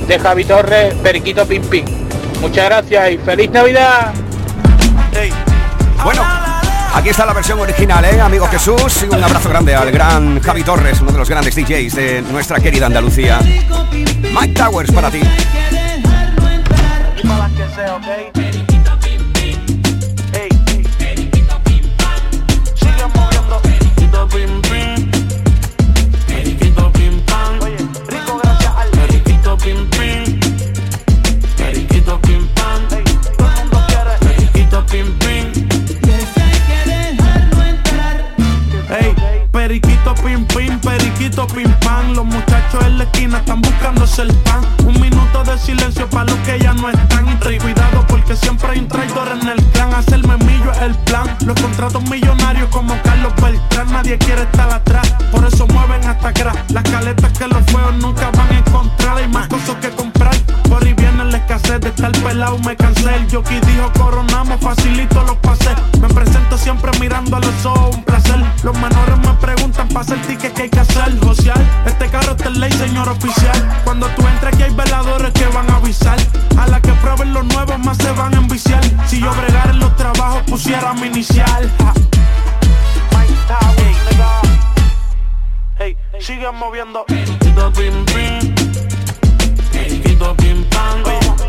de 0.08 0.20
Javi 0.20 0.46
Torres, 0.46 0.94
Periquito 0.96 1.46
Pim 1.46 1.64
Pim. 1.64 1.86
Muchas 2.42 2.66
gracias 2.66 3.12
y 3.12 3.18
feliz 3.18 3.50
Navidad. 3.52 4.14
Bueno, 6.04 6.24
aquí 6.94 7.10
está 7.10 7.26
la 7.26 7.34
versión 7.34 7.60
original, 7.60 8.06
¿eh? 8.06 8.22
Amigo 8.22 8.48
Jesús, 8.48 9.04
y 9.04 9.14
un 9.14 9.24
abrazo 9.24 9.50
grande 9.50 9.74
al 9.74 9.92
gran 9.92 10.42
Javi 10.42 10.64
Torres, 10.64 11.02
uno 11.02 11.12
de 11.12 11.18
los 11.18 11.30
grandes 11.30 11.56
DJs 11.56 11.96
de 11.96 12.22
nuestra 12.32 12.60
querida 12.60 12.86
Andalucía. 12.86 13.40
Mike 14.22 14.54
Towers 14.54 14.92
para 14.92 15.10
ti. 15.10 15.22
los 42.18 42.26
muchachos 42.26 42.57
esquina 43.18 43.38
están 43.38 43.62
buscándose 43.62 44.22
el 44.24 44.34
pan. 44.38 44.62
Un 44.86 45.00
minuto 45.00 45.44
de 45.44 45.58
silencio 45.58 46.10
para 46.10 46.26
los 46.26 46.36
que 46.40 46.60
ya 46.60 46.74
no 46.74 46.90
están. 46.90 47.28
Y 47.50 47.60
cuidado 47.60 48.06
porque 48.08 48.36
siempre 48.36 48.72
hay 48.72 48.80
un 48.80 48.88
traidor 48.90 49.30
en 49.30 49.48
el 49.48 49.64
clan. 49.72 49.94
Hacerme 49.94 50.36
millo 50.38 50.72
es 50.74 50.82
el 50.82 50.96
plan. 51.06 51.38
Los 51.46 51.60
contratos 51.62 52.04
millonarios 52.10 52.68
como 52.70 52.94
Carlos 53.04 53.32
Beltrán. 53.42 53.92
Nadie 53.94 54.18
quiere 54.18 54.42
estar 54.42 54.70
atrás. 54.70 55.08
Por 55.32 55.46
eso 55.46 55.66
mueven 55.68 56.04
hasta 56.04 56.30
atrás. 56.30 56.58
Las 56.70 56.84
caletas 56.84 57.32
que 57.38 57.48
los 57.48 57.64
feos 57.68 57.96
nunca 58.02 58.32
van 58.32 58.50
a 58.50 58.58
encontrar. 58.58 59.18
Hay 59.18 59.30
más 59.30 59.48
cosas 59.48 59.76
que 59.78 59.90
comprar. 59.92 60.36
Por 60.68 60.84
ahí 60.84 60.94
viene 60.94 61.24
la 61.24 61.38
escasez 61.38 61.80
de 61.80 61.88
estar 61.88 62.12
pelado. 62.12 62.60
Me 62.60 62.76
cansé. 62.76 63.16
El 63.16 63.32
jockey 63.32 63.62
dijo 63.62 63.92
coronamos. 63.98 64.60
Facilito 64.60 65.24
los 65.24 65.38
pases. 65.38 65.76
Me 66.02 66.10
presento 66.10 66.58
siempre 66.58 66.92
mirando 67.00 67.38
a 67.38 67.40
los 67.40 67.66
ojos. 67.66 67.96
Un 67.96 68.04
placer. 68.04 68.44
Los 68.64 68.78
menores 68.78 69.18
me 69.20 69.34
preguntan 69.40 69.88
para 69.88 70.02
hacer 70.02 70.22
ticket 70.24 70.54
que 70.54 70.64
hay 70.64 70.70
que 70.70 70.80
hacer. 70.82 71.18
Social. 71.24 71.84
Este 71.86 72.10
carro 72.10 72.36
en 72.46 72.57
ley, 72.58 72.72
señor 72.72 73.08
oficial. 73.10 73.82
Cuando 73.84 74.08
tú 74.10 74.28
entres 74.28 74.54
aquí 74.54 74.64
hay 74.64 74.74
veladores 74.74 75.32
que 75.34 75.46
van 75.48 75.70
a 75.70 75.76
avisar. 75.78 76.18
A 76.58 76.68
la 76.68 76.82
que 76.82 76.92
prueben 76.94 77.34
los 77.34 77.46
nuevos 77.46 77.80
más 77.80 77.98
se 77.98 78.12
van 78.12 78.34
a 78.34 78.38
enviciar. 78.38 78.84
Si 79.08 79.20
yo 79.20 79.32
bregara 79.34 79.72
en 79.72 79.80
los 79.80 79.96
trabajos 79.96 80.42
pusiera 80.44 80.94
mi 80.94 81.08
inicial. 81.08 81.70
Ja. 81.80 81.94
Hey, 85.80 85.96
sigue 86.20 86.52
moviendo. 86.52 87.06
Periquito 87.06 87.72
pim 87.74 88.06
pim. 88.06 88.56
Periquito 89.72 90.36
pim 90.36 90.64
pam. 90.66 91.04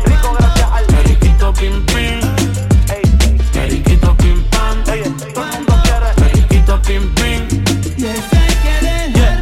Rico 0.05 0.35
gracias 0.37 0.71
al 0.71 0.85
periquito 0.85 1.53
pim 1.53 1.85
pim. 1.87 2.19
Periquito 3.51 4.15
pim 4.17 4.43
pam. 4.51 4.83
Todo 4.83 4.93
el 4.93 5.51
mundo 5.57 5.75
quiere 5.83 6.13
periquito 6.15 6.81
pim 6.83 7.13
pim. 7.15 7.47
Yeah, 7.97 8.15
yeah, 8.81 9.09
yeah. 9.09 9.39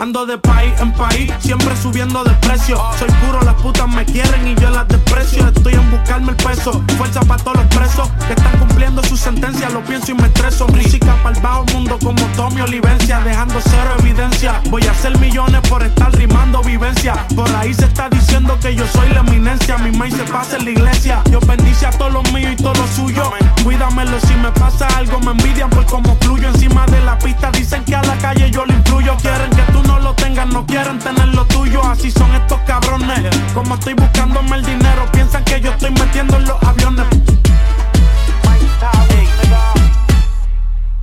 Ando 0.00 0.26
de 0.26 0.38
país 0.38 0.72
en 0.80 0.92
país, 0.92 1.32
siempre 1.40 1.76
subiendo 1.76 2.24
de 2.24 2.32
precio. 2.34 2.80
Soy 2.98 3.08
puro, 3.24 3.40
las 3.42 3.54
putas 3.54 3.88
me 3.88 4.04
quieren 4.04 4.46
y 4.46 4.54
yo 4.60 4.70
las 4.70 4.86
desprecio. 4.88 5.46
Estoy 5.46 5.74
en 5.74 5.90
buscarme 5.90 6.30
el 6.30 6.36
peso, 6.36 6.82
fuerza 6.96 7.20
para 7.20 7.42
todos 7.42 7.58
los 7.58 7.66
presos 7.66 8.08
que 8.26 8.34
están 8.34 8.58
cumpliendo 8.58 9.02
su 9.04 9.16
sentencia. 9.16 9.68
Lo 9.70 9.82
pienso 9.82 10.12
y 10.12 10.14
me 10.14 10.26
estreso. 10.26 10.66
Música 10.68 11.16
para 11.22 11.36
el 11.36 11.42
bajo 11.42 11.64
mundo 11.72 11.98
como 12.02 12.20
Tommy 12.36 12.60
Olivencia, 12.60 13.20
dejando 13.20 13.60
cero 13.62 13.94
evidencia. 14.00 14.60
Voy 14.70 14.82
a 14.86 14.90
hacer 14.90 15.18
millones 15.18 15.60
por 15.68 15.82
estar 15.82 16.12
rimando 16.16 16.62
vivencia. 16.62 17.14
Por 17.34 17.48
ahí 17.56 17.72
se 17.74 17.84
está 17.84 18.08
diciendo 18.08 18.58
que 18.60 18.74
yo 18.74 18.86
soy 18.88 19.08
la 19.10 19.20
eminencia. 19.20 19.78
Mi 19.78 19.90
maíz 19.96 20.14
se 20.14 20.24
pasa 20.24 20.56
en 20.56 20.64
la 20.64 20.70
iglesia. 20.70 21.22
Dios 21.26 21.46
bendice 21.46 21.86
a 21.86 21.90
todos 21.90 22.12
los 22.12 22.32
míos 22.32 22.52
y 22.52 22.56
todo 22.56 22.74
lo 22.74 22.86
suyo. 22.88 23.32
Cuídamelo 23.62 24.18
si 24.20 24.34
me 24.34 24.50
pasa 24.52 24.86
algo, 24.96 25.20
me 25.20 25.32
envidian 25.32 25.70
por 25.70 25.86
como 25.86 26.16
fluyo 26.16 26.48
encima 26.48 26.86
de 26.86 27.00
la 27.00 27.18
pista. 27.18 27.50
Dicen 27.50 27.84
que 27.84 27.94
a 27.94 28.02
la 28.02 28.16
calle 28.18 28.50
yo 28.50 28.64
lo 28.64 28.72
influyo. 28.72 29.16
Quieren 29.20 29.50
que 29.50 29.62
tú 29.74 29.82
no 29.82 29.98
lo 29.98 30.14
tengas, 30.14 30.46
no 30.46 30.64
quieren 30.64 30.98
tener 30.98 31.28
lo 31.28 31.44
tuyo. 31.46 31.82
Así 31.82 32.10
son 32.10 32.32
estos 32.34 32.60
cabrones. 32.60 33.20
Como 33.52 33.74
estoy 33.74 33.94
buscándome 33.94 34.56
el 34.56 34.64
dinero, 34.64 35.04
piensan 35.12 35.44
que 35.44 35.60
yo 35.60 35.70
estoy 35.72 35.90
metiendo 35.90 36.36
en 36.36 36.44
los 36.44 36.62
aviones. 36.62 37.06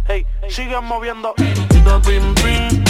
Hey, 0.07 0.26
sigue 0.49 0.80
moviendo. 0.82 1.34
Periquito 1.36 2.01
pim 2.01 2.34
pim. 2.36 2.84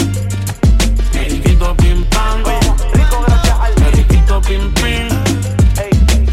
Periquito 1.12 1.76
pim 1.76 2.04
pam. 2.04 2.38
Rico 2.94 3.24
gracias 3.26 3.58
al 3.60 3.74
periquito 3.74 4.40
pim 4.42 4.72
pim. 4.74 5.08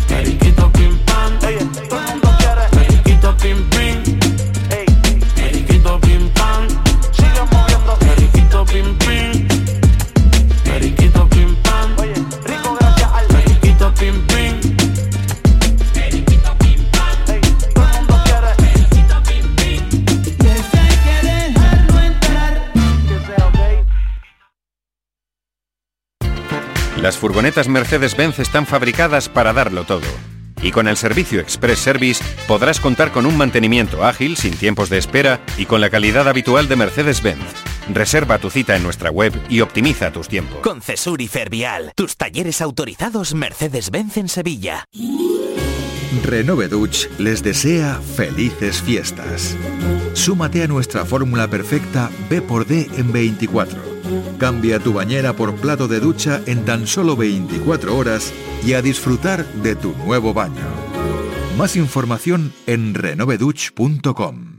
Periquito 0.07 0.71
pim 0.73 0.97
pam. 1.05 1.39
Todo 1.39 1.99
el 1.99 2.05
mundo 2.07 2.29
quiere 2.37 2.65
periquito 2.71 3.35
pim 3.37 3.69
pim. 3.69 3.78
Las 27.09 27.17
furgonetas 27.17 27.67
Mercedes-Benz 27.67 28.37
están 28.37 28.67
fabricadas 28.67 29.29
para 29.29 29.51
darlo 29.51 29.83
todo. 29.83 30.05
Y 30.61 30.69
con 30.69 30.87
el 30.87 30.95
servicio 30.95 31.39
Express 31.39 31.79
Service 31.79 32.23
podrás 32.47 32.79
contar 32.79 33.11
con 33.11 33.25
un 33.25 33.35
mantenimiento 33.35 34.05
ágil, 34.05 34.37
sin 34.37 34.55
tiempos 34.55 34.91
de 34.91 34.99
espera 34.99 35.43
y 35.57 35.65
con 35.65 35.81
la 35.81 35.89
calidad 35.89 36.27
habitual 36.27 36.67
de 36.67 36.75
Mercedes-Benz. 36.75 37.41
Reserva 37.91 38.37
tu 38.37 38.51
cita 38.51 38.75
en 38.75 38.83
nuestra 38.83 39.09
web 39.09 39.33
y 39.49 39.61
optimiza 39.61 40.11
tus 40.11 40.27
tiempos. 40.27 40.59
Con 40.59 40.83
Cesur 40.83 41.19
y 41.19 41.27
Fervial, 41.27 41.93
tus 41.95 42.15
talleres 42.15 42.61
autorizados 42.61 43.33
Mercedes-Benz 43.33 44.17
en 44.17 44.29
Sevilla. 44.29 44.85
Renoveduch 46.23 47.07
les 47.17 47.41
desea 47.41 47.99
felices 48.15 48.83
fiestas. 48.83 49.57
Súmate 50.13 50.61
a 50.61 50.67
nuestra 50.67 51.05
fórmula 51.05 51.47
perfecta 51.47 52.11
B 52.29 52.43
por 52.43 52.67
D 52.67 52.87
en 52.97 53.11
24. 53.11 53.98
Cambia 54.37 54.79
tu 54.79 54.93
bañera 54.93 55.33
por 55.33 55.55
plato 55.55 55.87
de 55.87 55.99
ducha 55.99 56.41
en 56.45 56.65
tan 56.65 56.87
solo 56.87 57.15
24 57.15 57.95
horas 57.95 58.33
y 58.65 58.73
a 58.73 58.81
disfrutar 58.81 59.45
de 59.63 59.75
tu 59.75 59.93
nuevo 60.05 60.33
baño. 60.33 60.65
Más 61.57 61.75
información 61.75 62.53
en 62.67 62.93
renoveduch.com. 62.93 64.58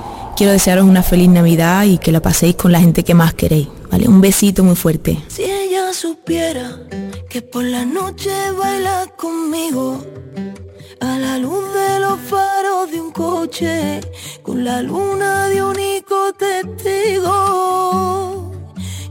Quiero 0.41 0.53
desearos 0.53 0.85
una 0.85 1.03
feliz 1.03 1.29
Navidad 1.29 1.83
y 1.83 1.99
que 1.99 2.11
la 2.11 2.19
paséis 2.19 2.55
con 2.55 2.71
la 2.71 2.79
gente 2.79 3.03
que 3.03 3.13
más 3.13 3.35
queréis. 3.35 3.67
¿Vale? 3.91 4.07
Un 4.07 4.21
besito 4.21 4.63
muy 4.63 4.75
fuerte. 4.75 5.19
Si 5.27 5.43
ella 5.43 5.93
supiera 5.93 6.79
que 7.29 7.43
por 7.43 7.63
la 7.63 7.85
noche 7.85 8.31
baila 8.57 9.05
conmigo 9.17 10.03
a 10.99 11.19
la 11.19 11.37
luz 11.37 11.63
de 11.75 11.99
los 11.99 12.19
faros 12.21 12.89
de 12.91 12.99
un 12.99 13.11
coche 13.11 14.01
con 14.41 14.65
la 14.65 14.81
luna 14.81 15.47
de 15.47 15.61
único 15.61 16.33
testigo 16.33 17.31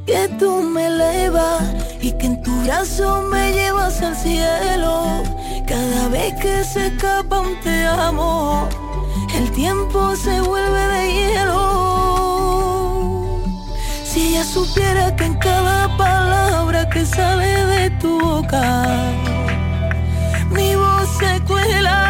que 0.05 0.29
tú 0.37 0.51
me 0.63 0.89
elevas 0.89 1.63
y 2.03 2.11
que 2.11 2.27
en 2.27 2.43
tu 2.43 2.51
brazo 2.65 3.23
me 3.31 3.53
llevas 3.53 4.03
al 4.03 4.17
cielo 4.17 5.23
cada 5.65 6.09
vez 6.09 6.35
que 6.43 6.65
se 6.65 6.89
escapa 6.89 7.39
un 7.39 7.55
te 7.61 7.87
amo 7.87 8.90
el 9.35 9.51
tiempo 9.53 10.17
se 10.17 10.41
vuelve 10.41 10.89
de 10.95 11.13
hielo 11.15 11.61
si 14.05 14.29
ella 14.29 14.45
supiera 14.45 15.15
que 15.17 15.25
en 15.25 15.35
cada 15.35 15.97
palabra 15.97 16.89
que 16.89 17.05
sale 17.07 17.67
de 17.67 17.91
tu 18.01 18.21
boca 18.21 18.87
mi 20.51 20.75
voz 20.75 21.09
se 21.19 21.41
cuela. 21.45 22.10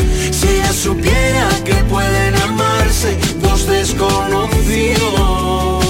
Supiera 0.81 1.47
que 1.63 1.75
pueden 1.91 2.35
amarse 2.41 3.15
dos 3.39 3.67
desconocidos. 3.67 5.80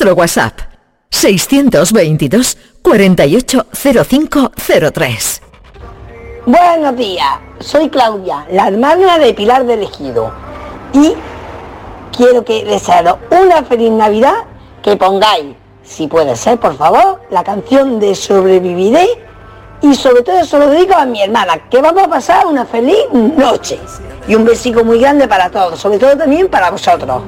Nuestro 0.00 0.14
WhatsApp. 0.14 0.58
622 1.10 2.56
480503. 2.82 5.42
Buenos 6.46 6.96
días, 6.96 7.28
soy 7.58 7.90
Claudia, 7.90 8.46
la 8.50 8.68
hermana 8.68 9.18
de 9.18 9.34
Pilar 9.34 9.66
del 9.66 9.82
Ejido. 9.82 10.32
Y 10.94 11.12
quiero 12.16 12.42
que 12.44 12.64
desearos 12.64 13.18
una 13.30 13.62
feliz 13.62 13.90
Navidad, 13.90 14.44
que 14.82 14.96
pongáis, 14.96 15.54
si 15.82 16.06
puede 16.06 16.34
ser, 16.34 16.58
por 16.58 16.78
favor, 16.78 17.20
la 17.30 17.44
canción 17.44 18.00
de 18.00 18.14
Sobreviviré. 18.14 19.06
Y 19.82 19.94
sobre 19.94 20.22
todo 20.22 20.38
eso 20.38 20.58
lo 20.58 20.70
digo 20.70 20.94
a 20.94 21.04
mi 21.04 21.22
hermana, 21.22 21.68
que 21.68 21.82
vamos 21.82 22.04
a 22.04 22.08
pasar 22.08 22.46
una 22.46 22.64
feliz 22.64 23.04
noche. 23.12 23.78
Y 24.26 24.34
un 24.34 24.46
besico 24.46 24.82
muy 24.82 24.98
grande 24.98 25.28
para 25.28 25.50
todos, 25.50 25.78
sobre 25.78 25.98
todo 25.98 26.16
también 26.16 26.48
para 26.48 26.70
vosotros. 26.70 27.20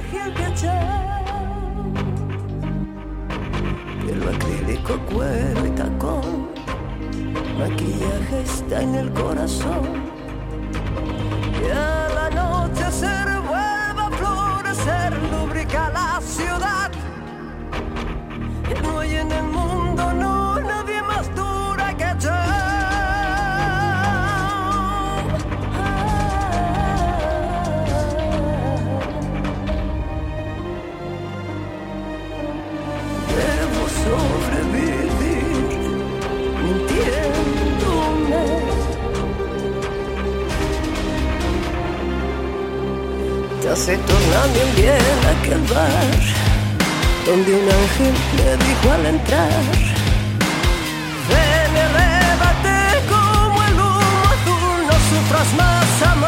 Frágil 0.00 0.52
echar. 0.52 1.24
Pelo 4.06 4.30
acrílico, 4.30 4.98
cuero 5.10 5.66
y 5.66 5.70
tacón. 5.70 6.50
Maquillaje 7.58 8.42
está 8.44 8.82
en 8.82 8.94
el 8.94 9.12
corazón. 9.12 9.84
Y 11.62 11.70
al 11.70 12.18
anochecer 12.18 13.28
vuelve 13.48 14.02
a 14.02 14.10
florecer, 14.18 15.12
lubrica 15.32 15.90
la 15.90 16.20
ciudad. 16.20 16.90
No 18.82 19.00
hay 19.00 19.16
en 19.16 19.30
el 19.32 19.44
mundo, 19.44 20.12
no, 20.12 20.29
Te 43.80 43.94
hace 43.94 43.96
tornar 43.96 44.46
bien 44.52 44.76
bien 44.76 45.18
aquel 45.38 45.60
bar 45.72 46.10
donde 47.24 47.50
un 47.50 47.66
ángel 47.80 48.14
me 48.36 48.50
dijo 48.66 48.92
al 48.92 49.06
entrar 49.06 49.48
Ven, 51.30 51.76
elévate 51.88 52.76
como 53.08 53.62
el 53.62 53.74
humo 53.80 54.22
azul, 54.34 54.78
no 54.86 54.96
sufras 55.08 55.50
más 55.56 56.02
amor 56.12 56.19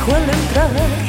dijo 0.00 0.16
al 0.16 0.22
entrar 0.22 0.99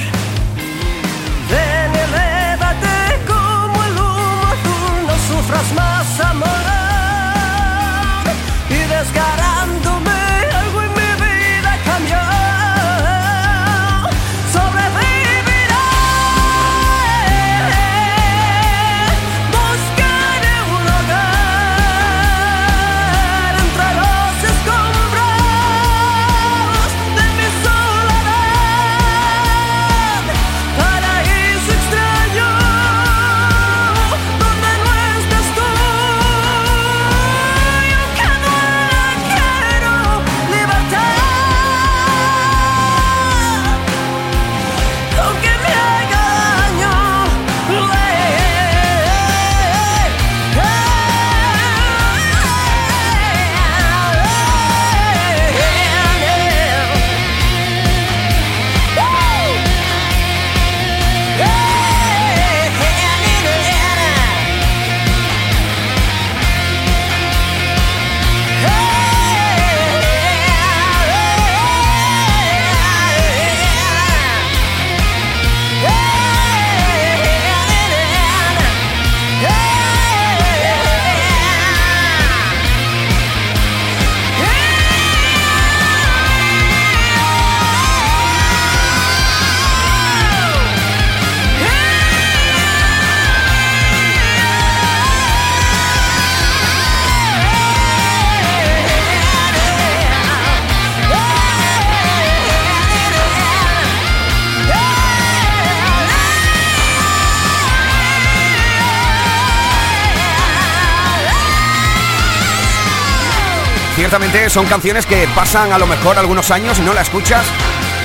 Ciertamente 114.12 114.50
son 114.50 114.66
canciones 114.66 115.06
que 115.06 115.26
pasan 115.34 115.72
a 115.72 115.78
lo 115.78 115.88
mejor 115.88 116.18
algunos 116.18 116.52
años 116.52 116.78
y 116.80 116.82
no 116.82 116.94
la 116.94 117.00
escuchas 117.00 117.46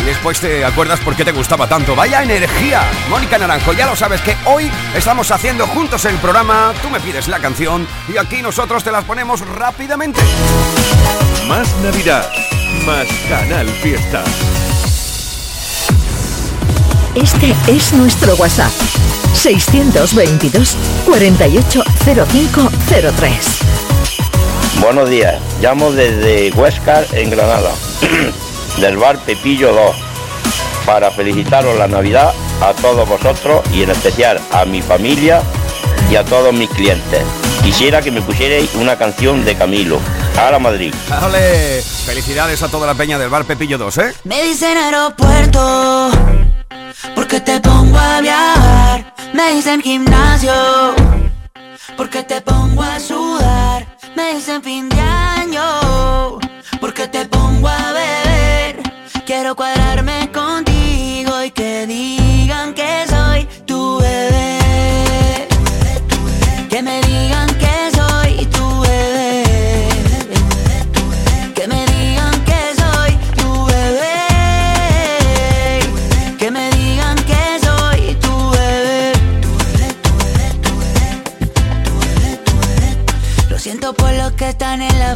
y 0.01 0.05
después 0.05 0.39
te 0.39 0.65
acuerdas 0.65 1.01
por 1.01 1.17
qué 1.17 1.25
te 1.25 1.33
gustaba 1.33 1.69
tanto. 1.69 1.97
Vaya 1.97 2.23
energía, 2.23 2.83
Mónica 3.11 3.39
Naranjo, 3.39 3.73
ya 3.73 3.87
lo 3.87 3.97
sabes 3.97 4.21
que 4.21 4.37
hoy 4.45 4.71
estamos 4.95 5.33
haciendo 5.33 5.67
juntos 5.67 6.05
el 6.05 6.15
programa, 6.19 6.73
tú 6.81 6.91
me 6.91 7.01
pides 7.01 7.27
la 7.27 7.41
canción 7.41 7.89
y 8.07 8.19
aquí 8.19 8.41
nosotros 8.41 8.85
te 8.85 8.93
las 8.93 9.03
ponemos 9.03 9.41
rápidamente. 9.41 10.21
Más 11.49 11.75
Navidad, 11.83 12.31
más 12.87 13.09
Canal 13.29 13.69
Fiesta. 13.69 14.23
Este 17.17 17.53
es 17.67 17.93
nuestro 17.95 18.37
WhatsApp. 18.37 18.71
622 19.35 20.77
480503. 21.05 23.76
Buenos 24.81 25.09
días, 25.09 25.41
llamo 25.61 25.91
desde 25.91 26.53
Huescar, 26.53 27.07
en 27.13 27.31
Granada, 27.31 27.71
del 28.81 28.97
bar 28.99 29.19
Pepillo 29.19 29.73
2, 29.73 29.97
para 30.85 31.11
felicitaros 31.11 31.77
la 31.79 31.89
Navidad 31.89 32.33
a 32.61 32.73
todos 32.75 33.09
vosotros 33.09 33.63
y 33.73 33.83
en 33.83 33.91
especial 33.91 34.41
a 34.53 34.65
mi 34.65 34.83
familia 34.83 35.43
y 36.11 36.17
a 36.17 36.25
todos 36.25 36.53
mis 36.53 36.69
clientes. 36.71 37.23
Quisiera 37.63 38.03
que 38.03 38.11
me 38.11 38.23
pusierais 38.23 38.75
una 38.75 38.97
canción 38.97 39.45
de 39.45 39.57
Camilo. 39.57 39.99
Ahora 40.39 40.59
Madrid. 40.59 40.95
Dale, 41.09 41.83
felicidades 41.83 42.63
a 42.63 42.69
toda 42.69 42.87
la 42.87 42.95
peña 42.95 43.19
del 43.19 43.31
bar 43.31 43.45
Pepillo 43.45 43.79
2, 43.79 43.99
¿eh? 43.99 44.15
Me 44.25 44.43
dicen 44.45 44.77
aeropuerto 44.77 46.11
porque 47.15 47.41
te 47.41 47.61
pongo 47.61 47.99
a 47.99 48.21
viajar. 48.21 49.15
Me 49.33 49.55
dicen 49.55 49.81
gimnasio 49.81 50.53
porque 51.97 52.23
te 52.23 52.41
pongo 52.43 52.83
a 52.83 53.01
sudar. 53.01 53.66
Me 54.17 54.33
dicen 54.33 54.63
fin 54.63 54.89
de 54.89 54.99
año 54.99 55.86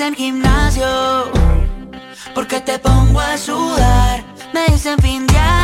dicen 0.00 0.14
gimnasio, 0.14 1.30
porque 2.34 2.58
te 2.60 2.78
pongo 2.78 3.20
a 3.20 3.36
sudar. 3.36 4.24
Me 4.54 4.64
dicen 4.72 4.98
fin 5.00 5.26
de 5.26 5.36
año, 5.36 5.59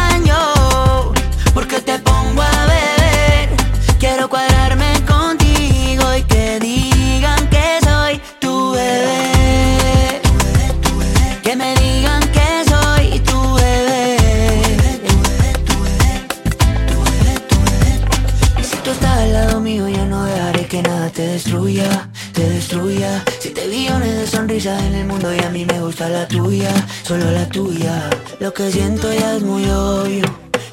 la 26.00 26.28
tuya, 26.28 26.72
solo 27.02 27.30
la 27.30 27.48
tuya. 27.48 28.10
Lo 28.40 28.52
que 28.52 28.70
siento 28.70 29.12
ya 29.12 29.36
es 29.36 29.42
muy 29.42 29.68
obvio. 29.68 30.24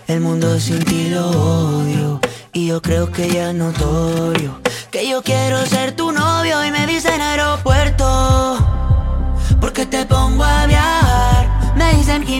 El 0.07 0.19
mundo 0.19 0.59
sin 0.59 0.83
ti 0.83 1.09
lo 1.09 1.29
odio. 1.29 2.19
Y 2.51 2.67
yo 2.67 2.81
creo 2.81 3.11
que 3.11 3.29
ya 3.29 3.49
es 3.49 3.55
notorio 3.55 4.63
que 4.93 5.09
yo 5.09 5.23
quiero 5.23 5.65
ser 5.65 5.95
tu 5.95 6.11
novio 6.11 6.63
y 6.63 6.69
me 6.69 6.85
dicen 6.85 7.19
aeropuerto 7.19 8.59
porque 9.59 9.87
te 9.87 10.05
pongo 10.05 10.43
a 10.43 10.67
viajar. 10.67 11.73
Me 11.75 11.95
dicen 11.95 12.23
Que 12.23 12.37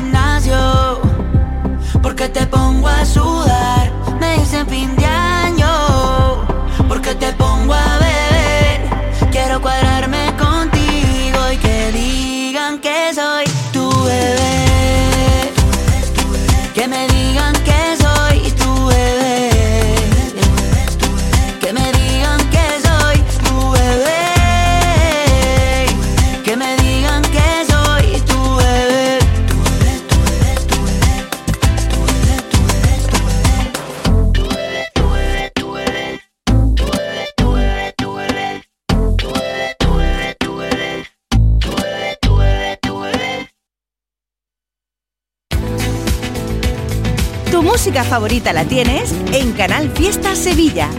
favorita 48.02 48.54
la 48.54 48.66
tienes 48.66 49.14
en 49.32 49.52
Canal 49.52 49.92
Fiesta 49.92 50.36
Sevilla. 50.36 50.90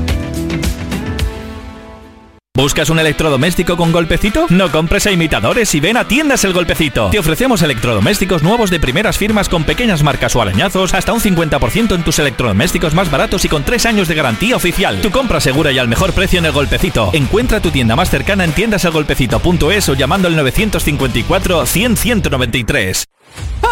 ¿Buscas 2.57 2.89
un 2.89 3.01
electrodoméstico 3.01 3.77
con 3.77 3.91
golpecito? 3.91 4.47
No 4.49 4.71
compres 4.71 5.09
a 5.09 5.11
imitadores 5.11 5.75
y 5.75 5.81
ven 5.81 5.97
a 5.97 6.07
Tiendas 6.07 6.45
El 6.45 6.53
Golpecito. 6.53 7.11
Te 7.11 7.19
ofrecemos 7.19 7.63
electrodomésticos 7.63 8.45
nuevos 8.45 8.71
de 8.71 8.79
primeras 8.79 9.19
firmas 9.19 9.49
con 9.49 9.65
pequeñas 9.65 10.05
marcas 10.05 10.37
o 10.37 10.41
arañazos, 10.41 10.95
hasta 10.95 11.13
un 11.13 11.21
50% 11.21 11.97
en 11.97 12.05
tus 12.05 12.21
electrodomésticos 12.21 12.95
más 12.95 13.11
baratos 13.11 13.45
y 13.45 13.49
con 13.49 13.65
3 13.65 13.87
años 13.87 14.07
de 14.07 14.15
garantía 14.15 14.55
oficial. 14.55 15.01
Tu 15.01 15.11
compra 15.11 15.41
segura 15.41 15.73
y 15.73 15.81
al 15.81 15.89
mejor 15.89 16.13
precio 16.13 16.39
en 16.39 16.47
El 16.47 16.53
Golpecito. 16.53 17.11
Encuentra 17.13 17.59
tu 17.59 17.71
tienda 17.71 17.97
más 17.97 18.09
cercana 18.09 18.45
en 18.45 18.53
tiendaselgolpecito.es 18.53 19.89
o 19.89 19.95
llamando 19.95 20.29
al 20.29 20.37
954 20.37 21.67
100 21.67 21.97
193. 21.97 23.05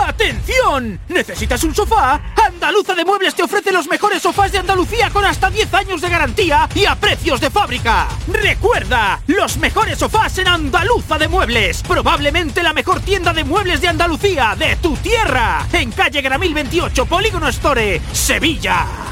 ¡Atención! 0.06 1.00
¿Necesitas 1.08 1.62
un 1.64 1.74
sofá? 1.74 2.20
Andaluza 2.46 2.94
de 2.94 3.04
Muebles 3.04 3.34
te 3.34 3.42
ofrece 3.42 3.72
los 3.72 3.88
mejores 3.88 4.22
sofás 4.22 4.52
de 4.52 4.58
Andalucía 4.58 5.10
con 5.10 5.24
hasta 5.24 5.50
10 5.50 5.74
años 5.74 6.00
de 6.00 6.08
garantía 6.08 6.68
y 6.74 6.84
a 6.84 6.94
precios 6.94 7.40
de 7.40 7.50
fábrica. 7.50 8.08
Recuerda, 8.28 9.20
los 9.26 9.56
mejores 9.58 9.98
sofás 9.98 10.38
en 10.38 10.48
Andaluza 10.48 11.18
de 11.18 11.28
Muebles. 11.28 11.82
Probablemente 11.82 12.62
la 12.62 12.72
mejor 12.72 13.00
tienda 13.00 13.32
de 13.32 13.44
muebles 13.44 13.80
de 13.80 13.88
Andalucía, 13.88 14.54
de 14.58 14.76
tu 14.76 14.96
tierra. 14.96 15.66
En 15.72 15.92
calle 15.92 16.22
Gramil 16.22 16.54
28, 16.54 17.06
Polígono 17.06 17.48
Store, 17.48 18.00
Sevilla. 18.12 19.11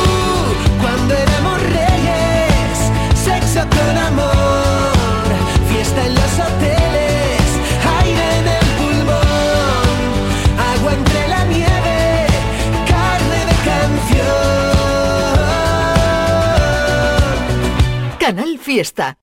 Canal 18.31 18.57
Fiesta. 18.57 19.17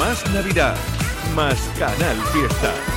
Más 0.00 0.34
Navidad, 0.34 0.74
más 1.36 1.60
Canal 1.78 2.16
Fiesta. 2.32 2.91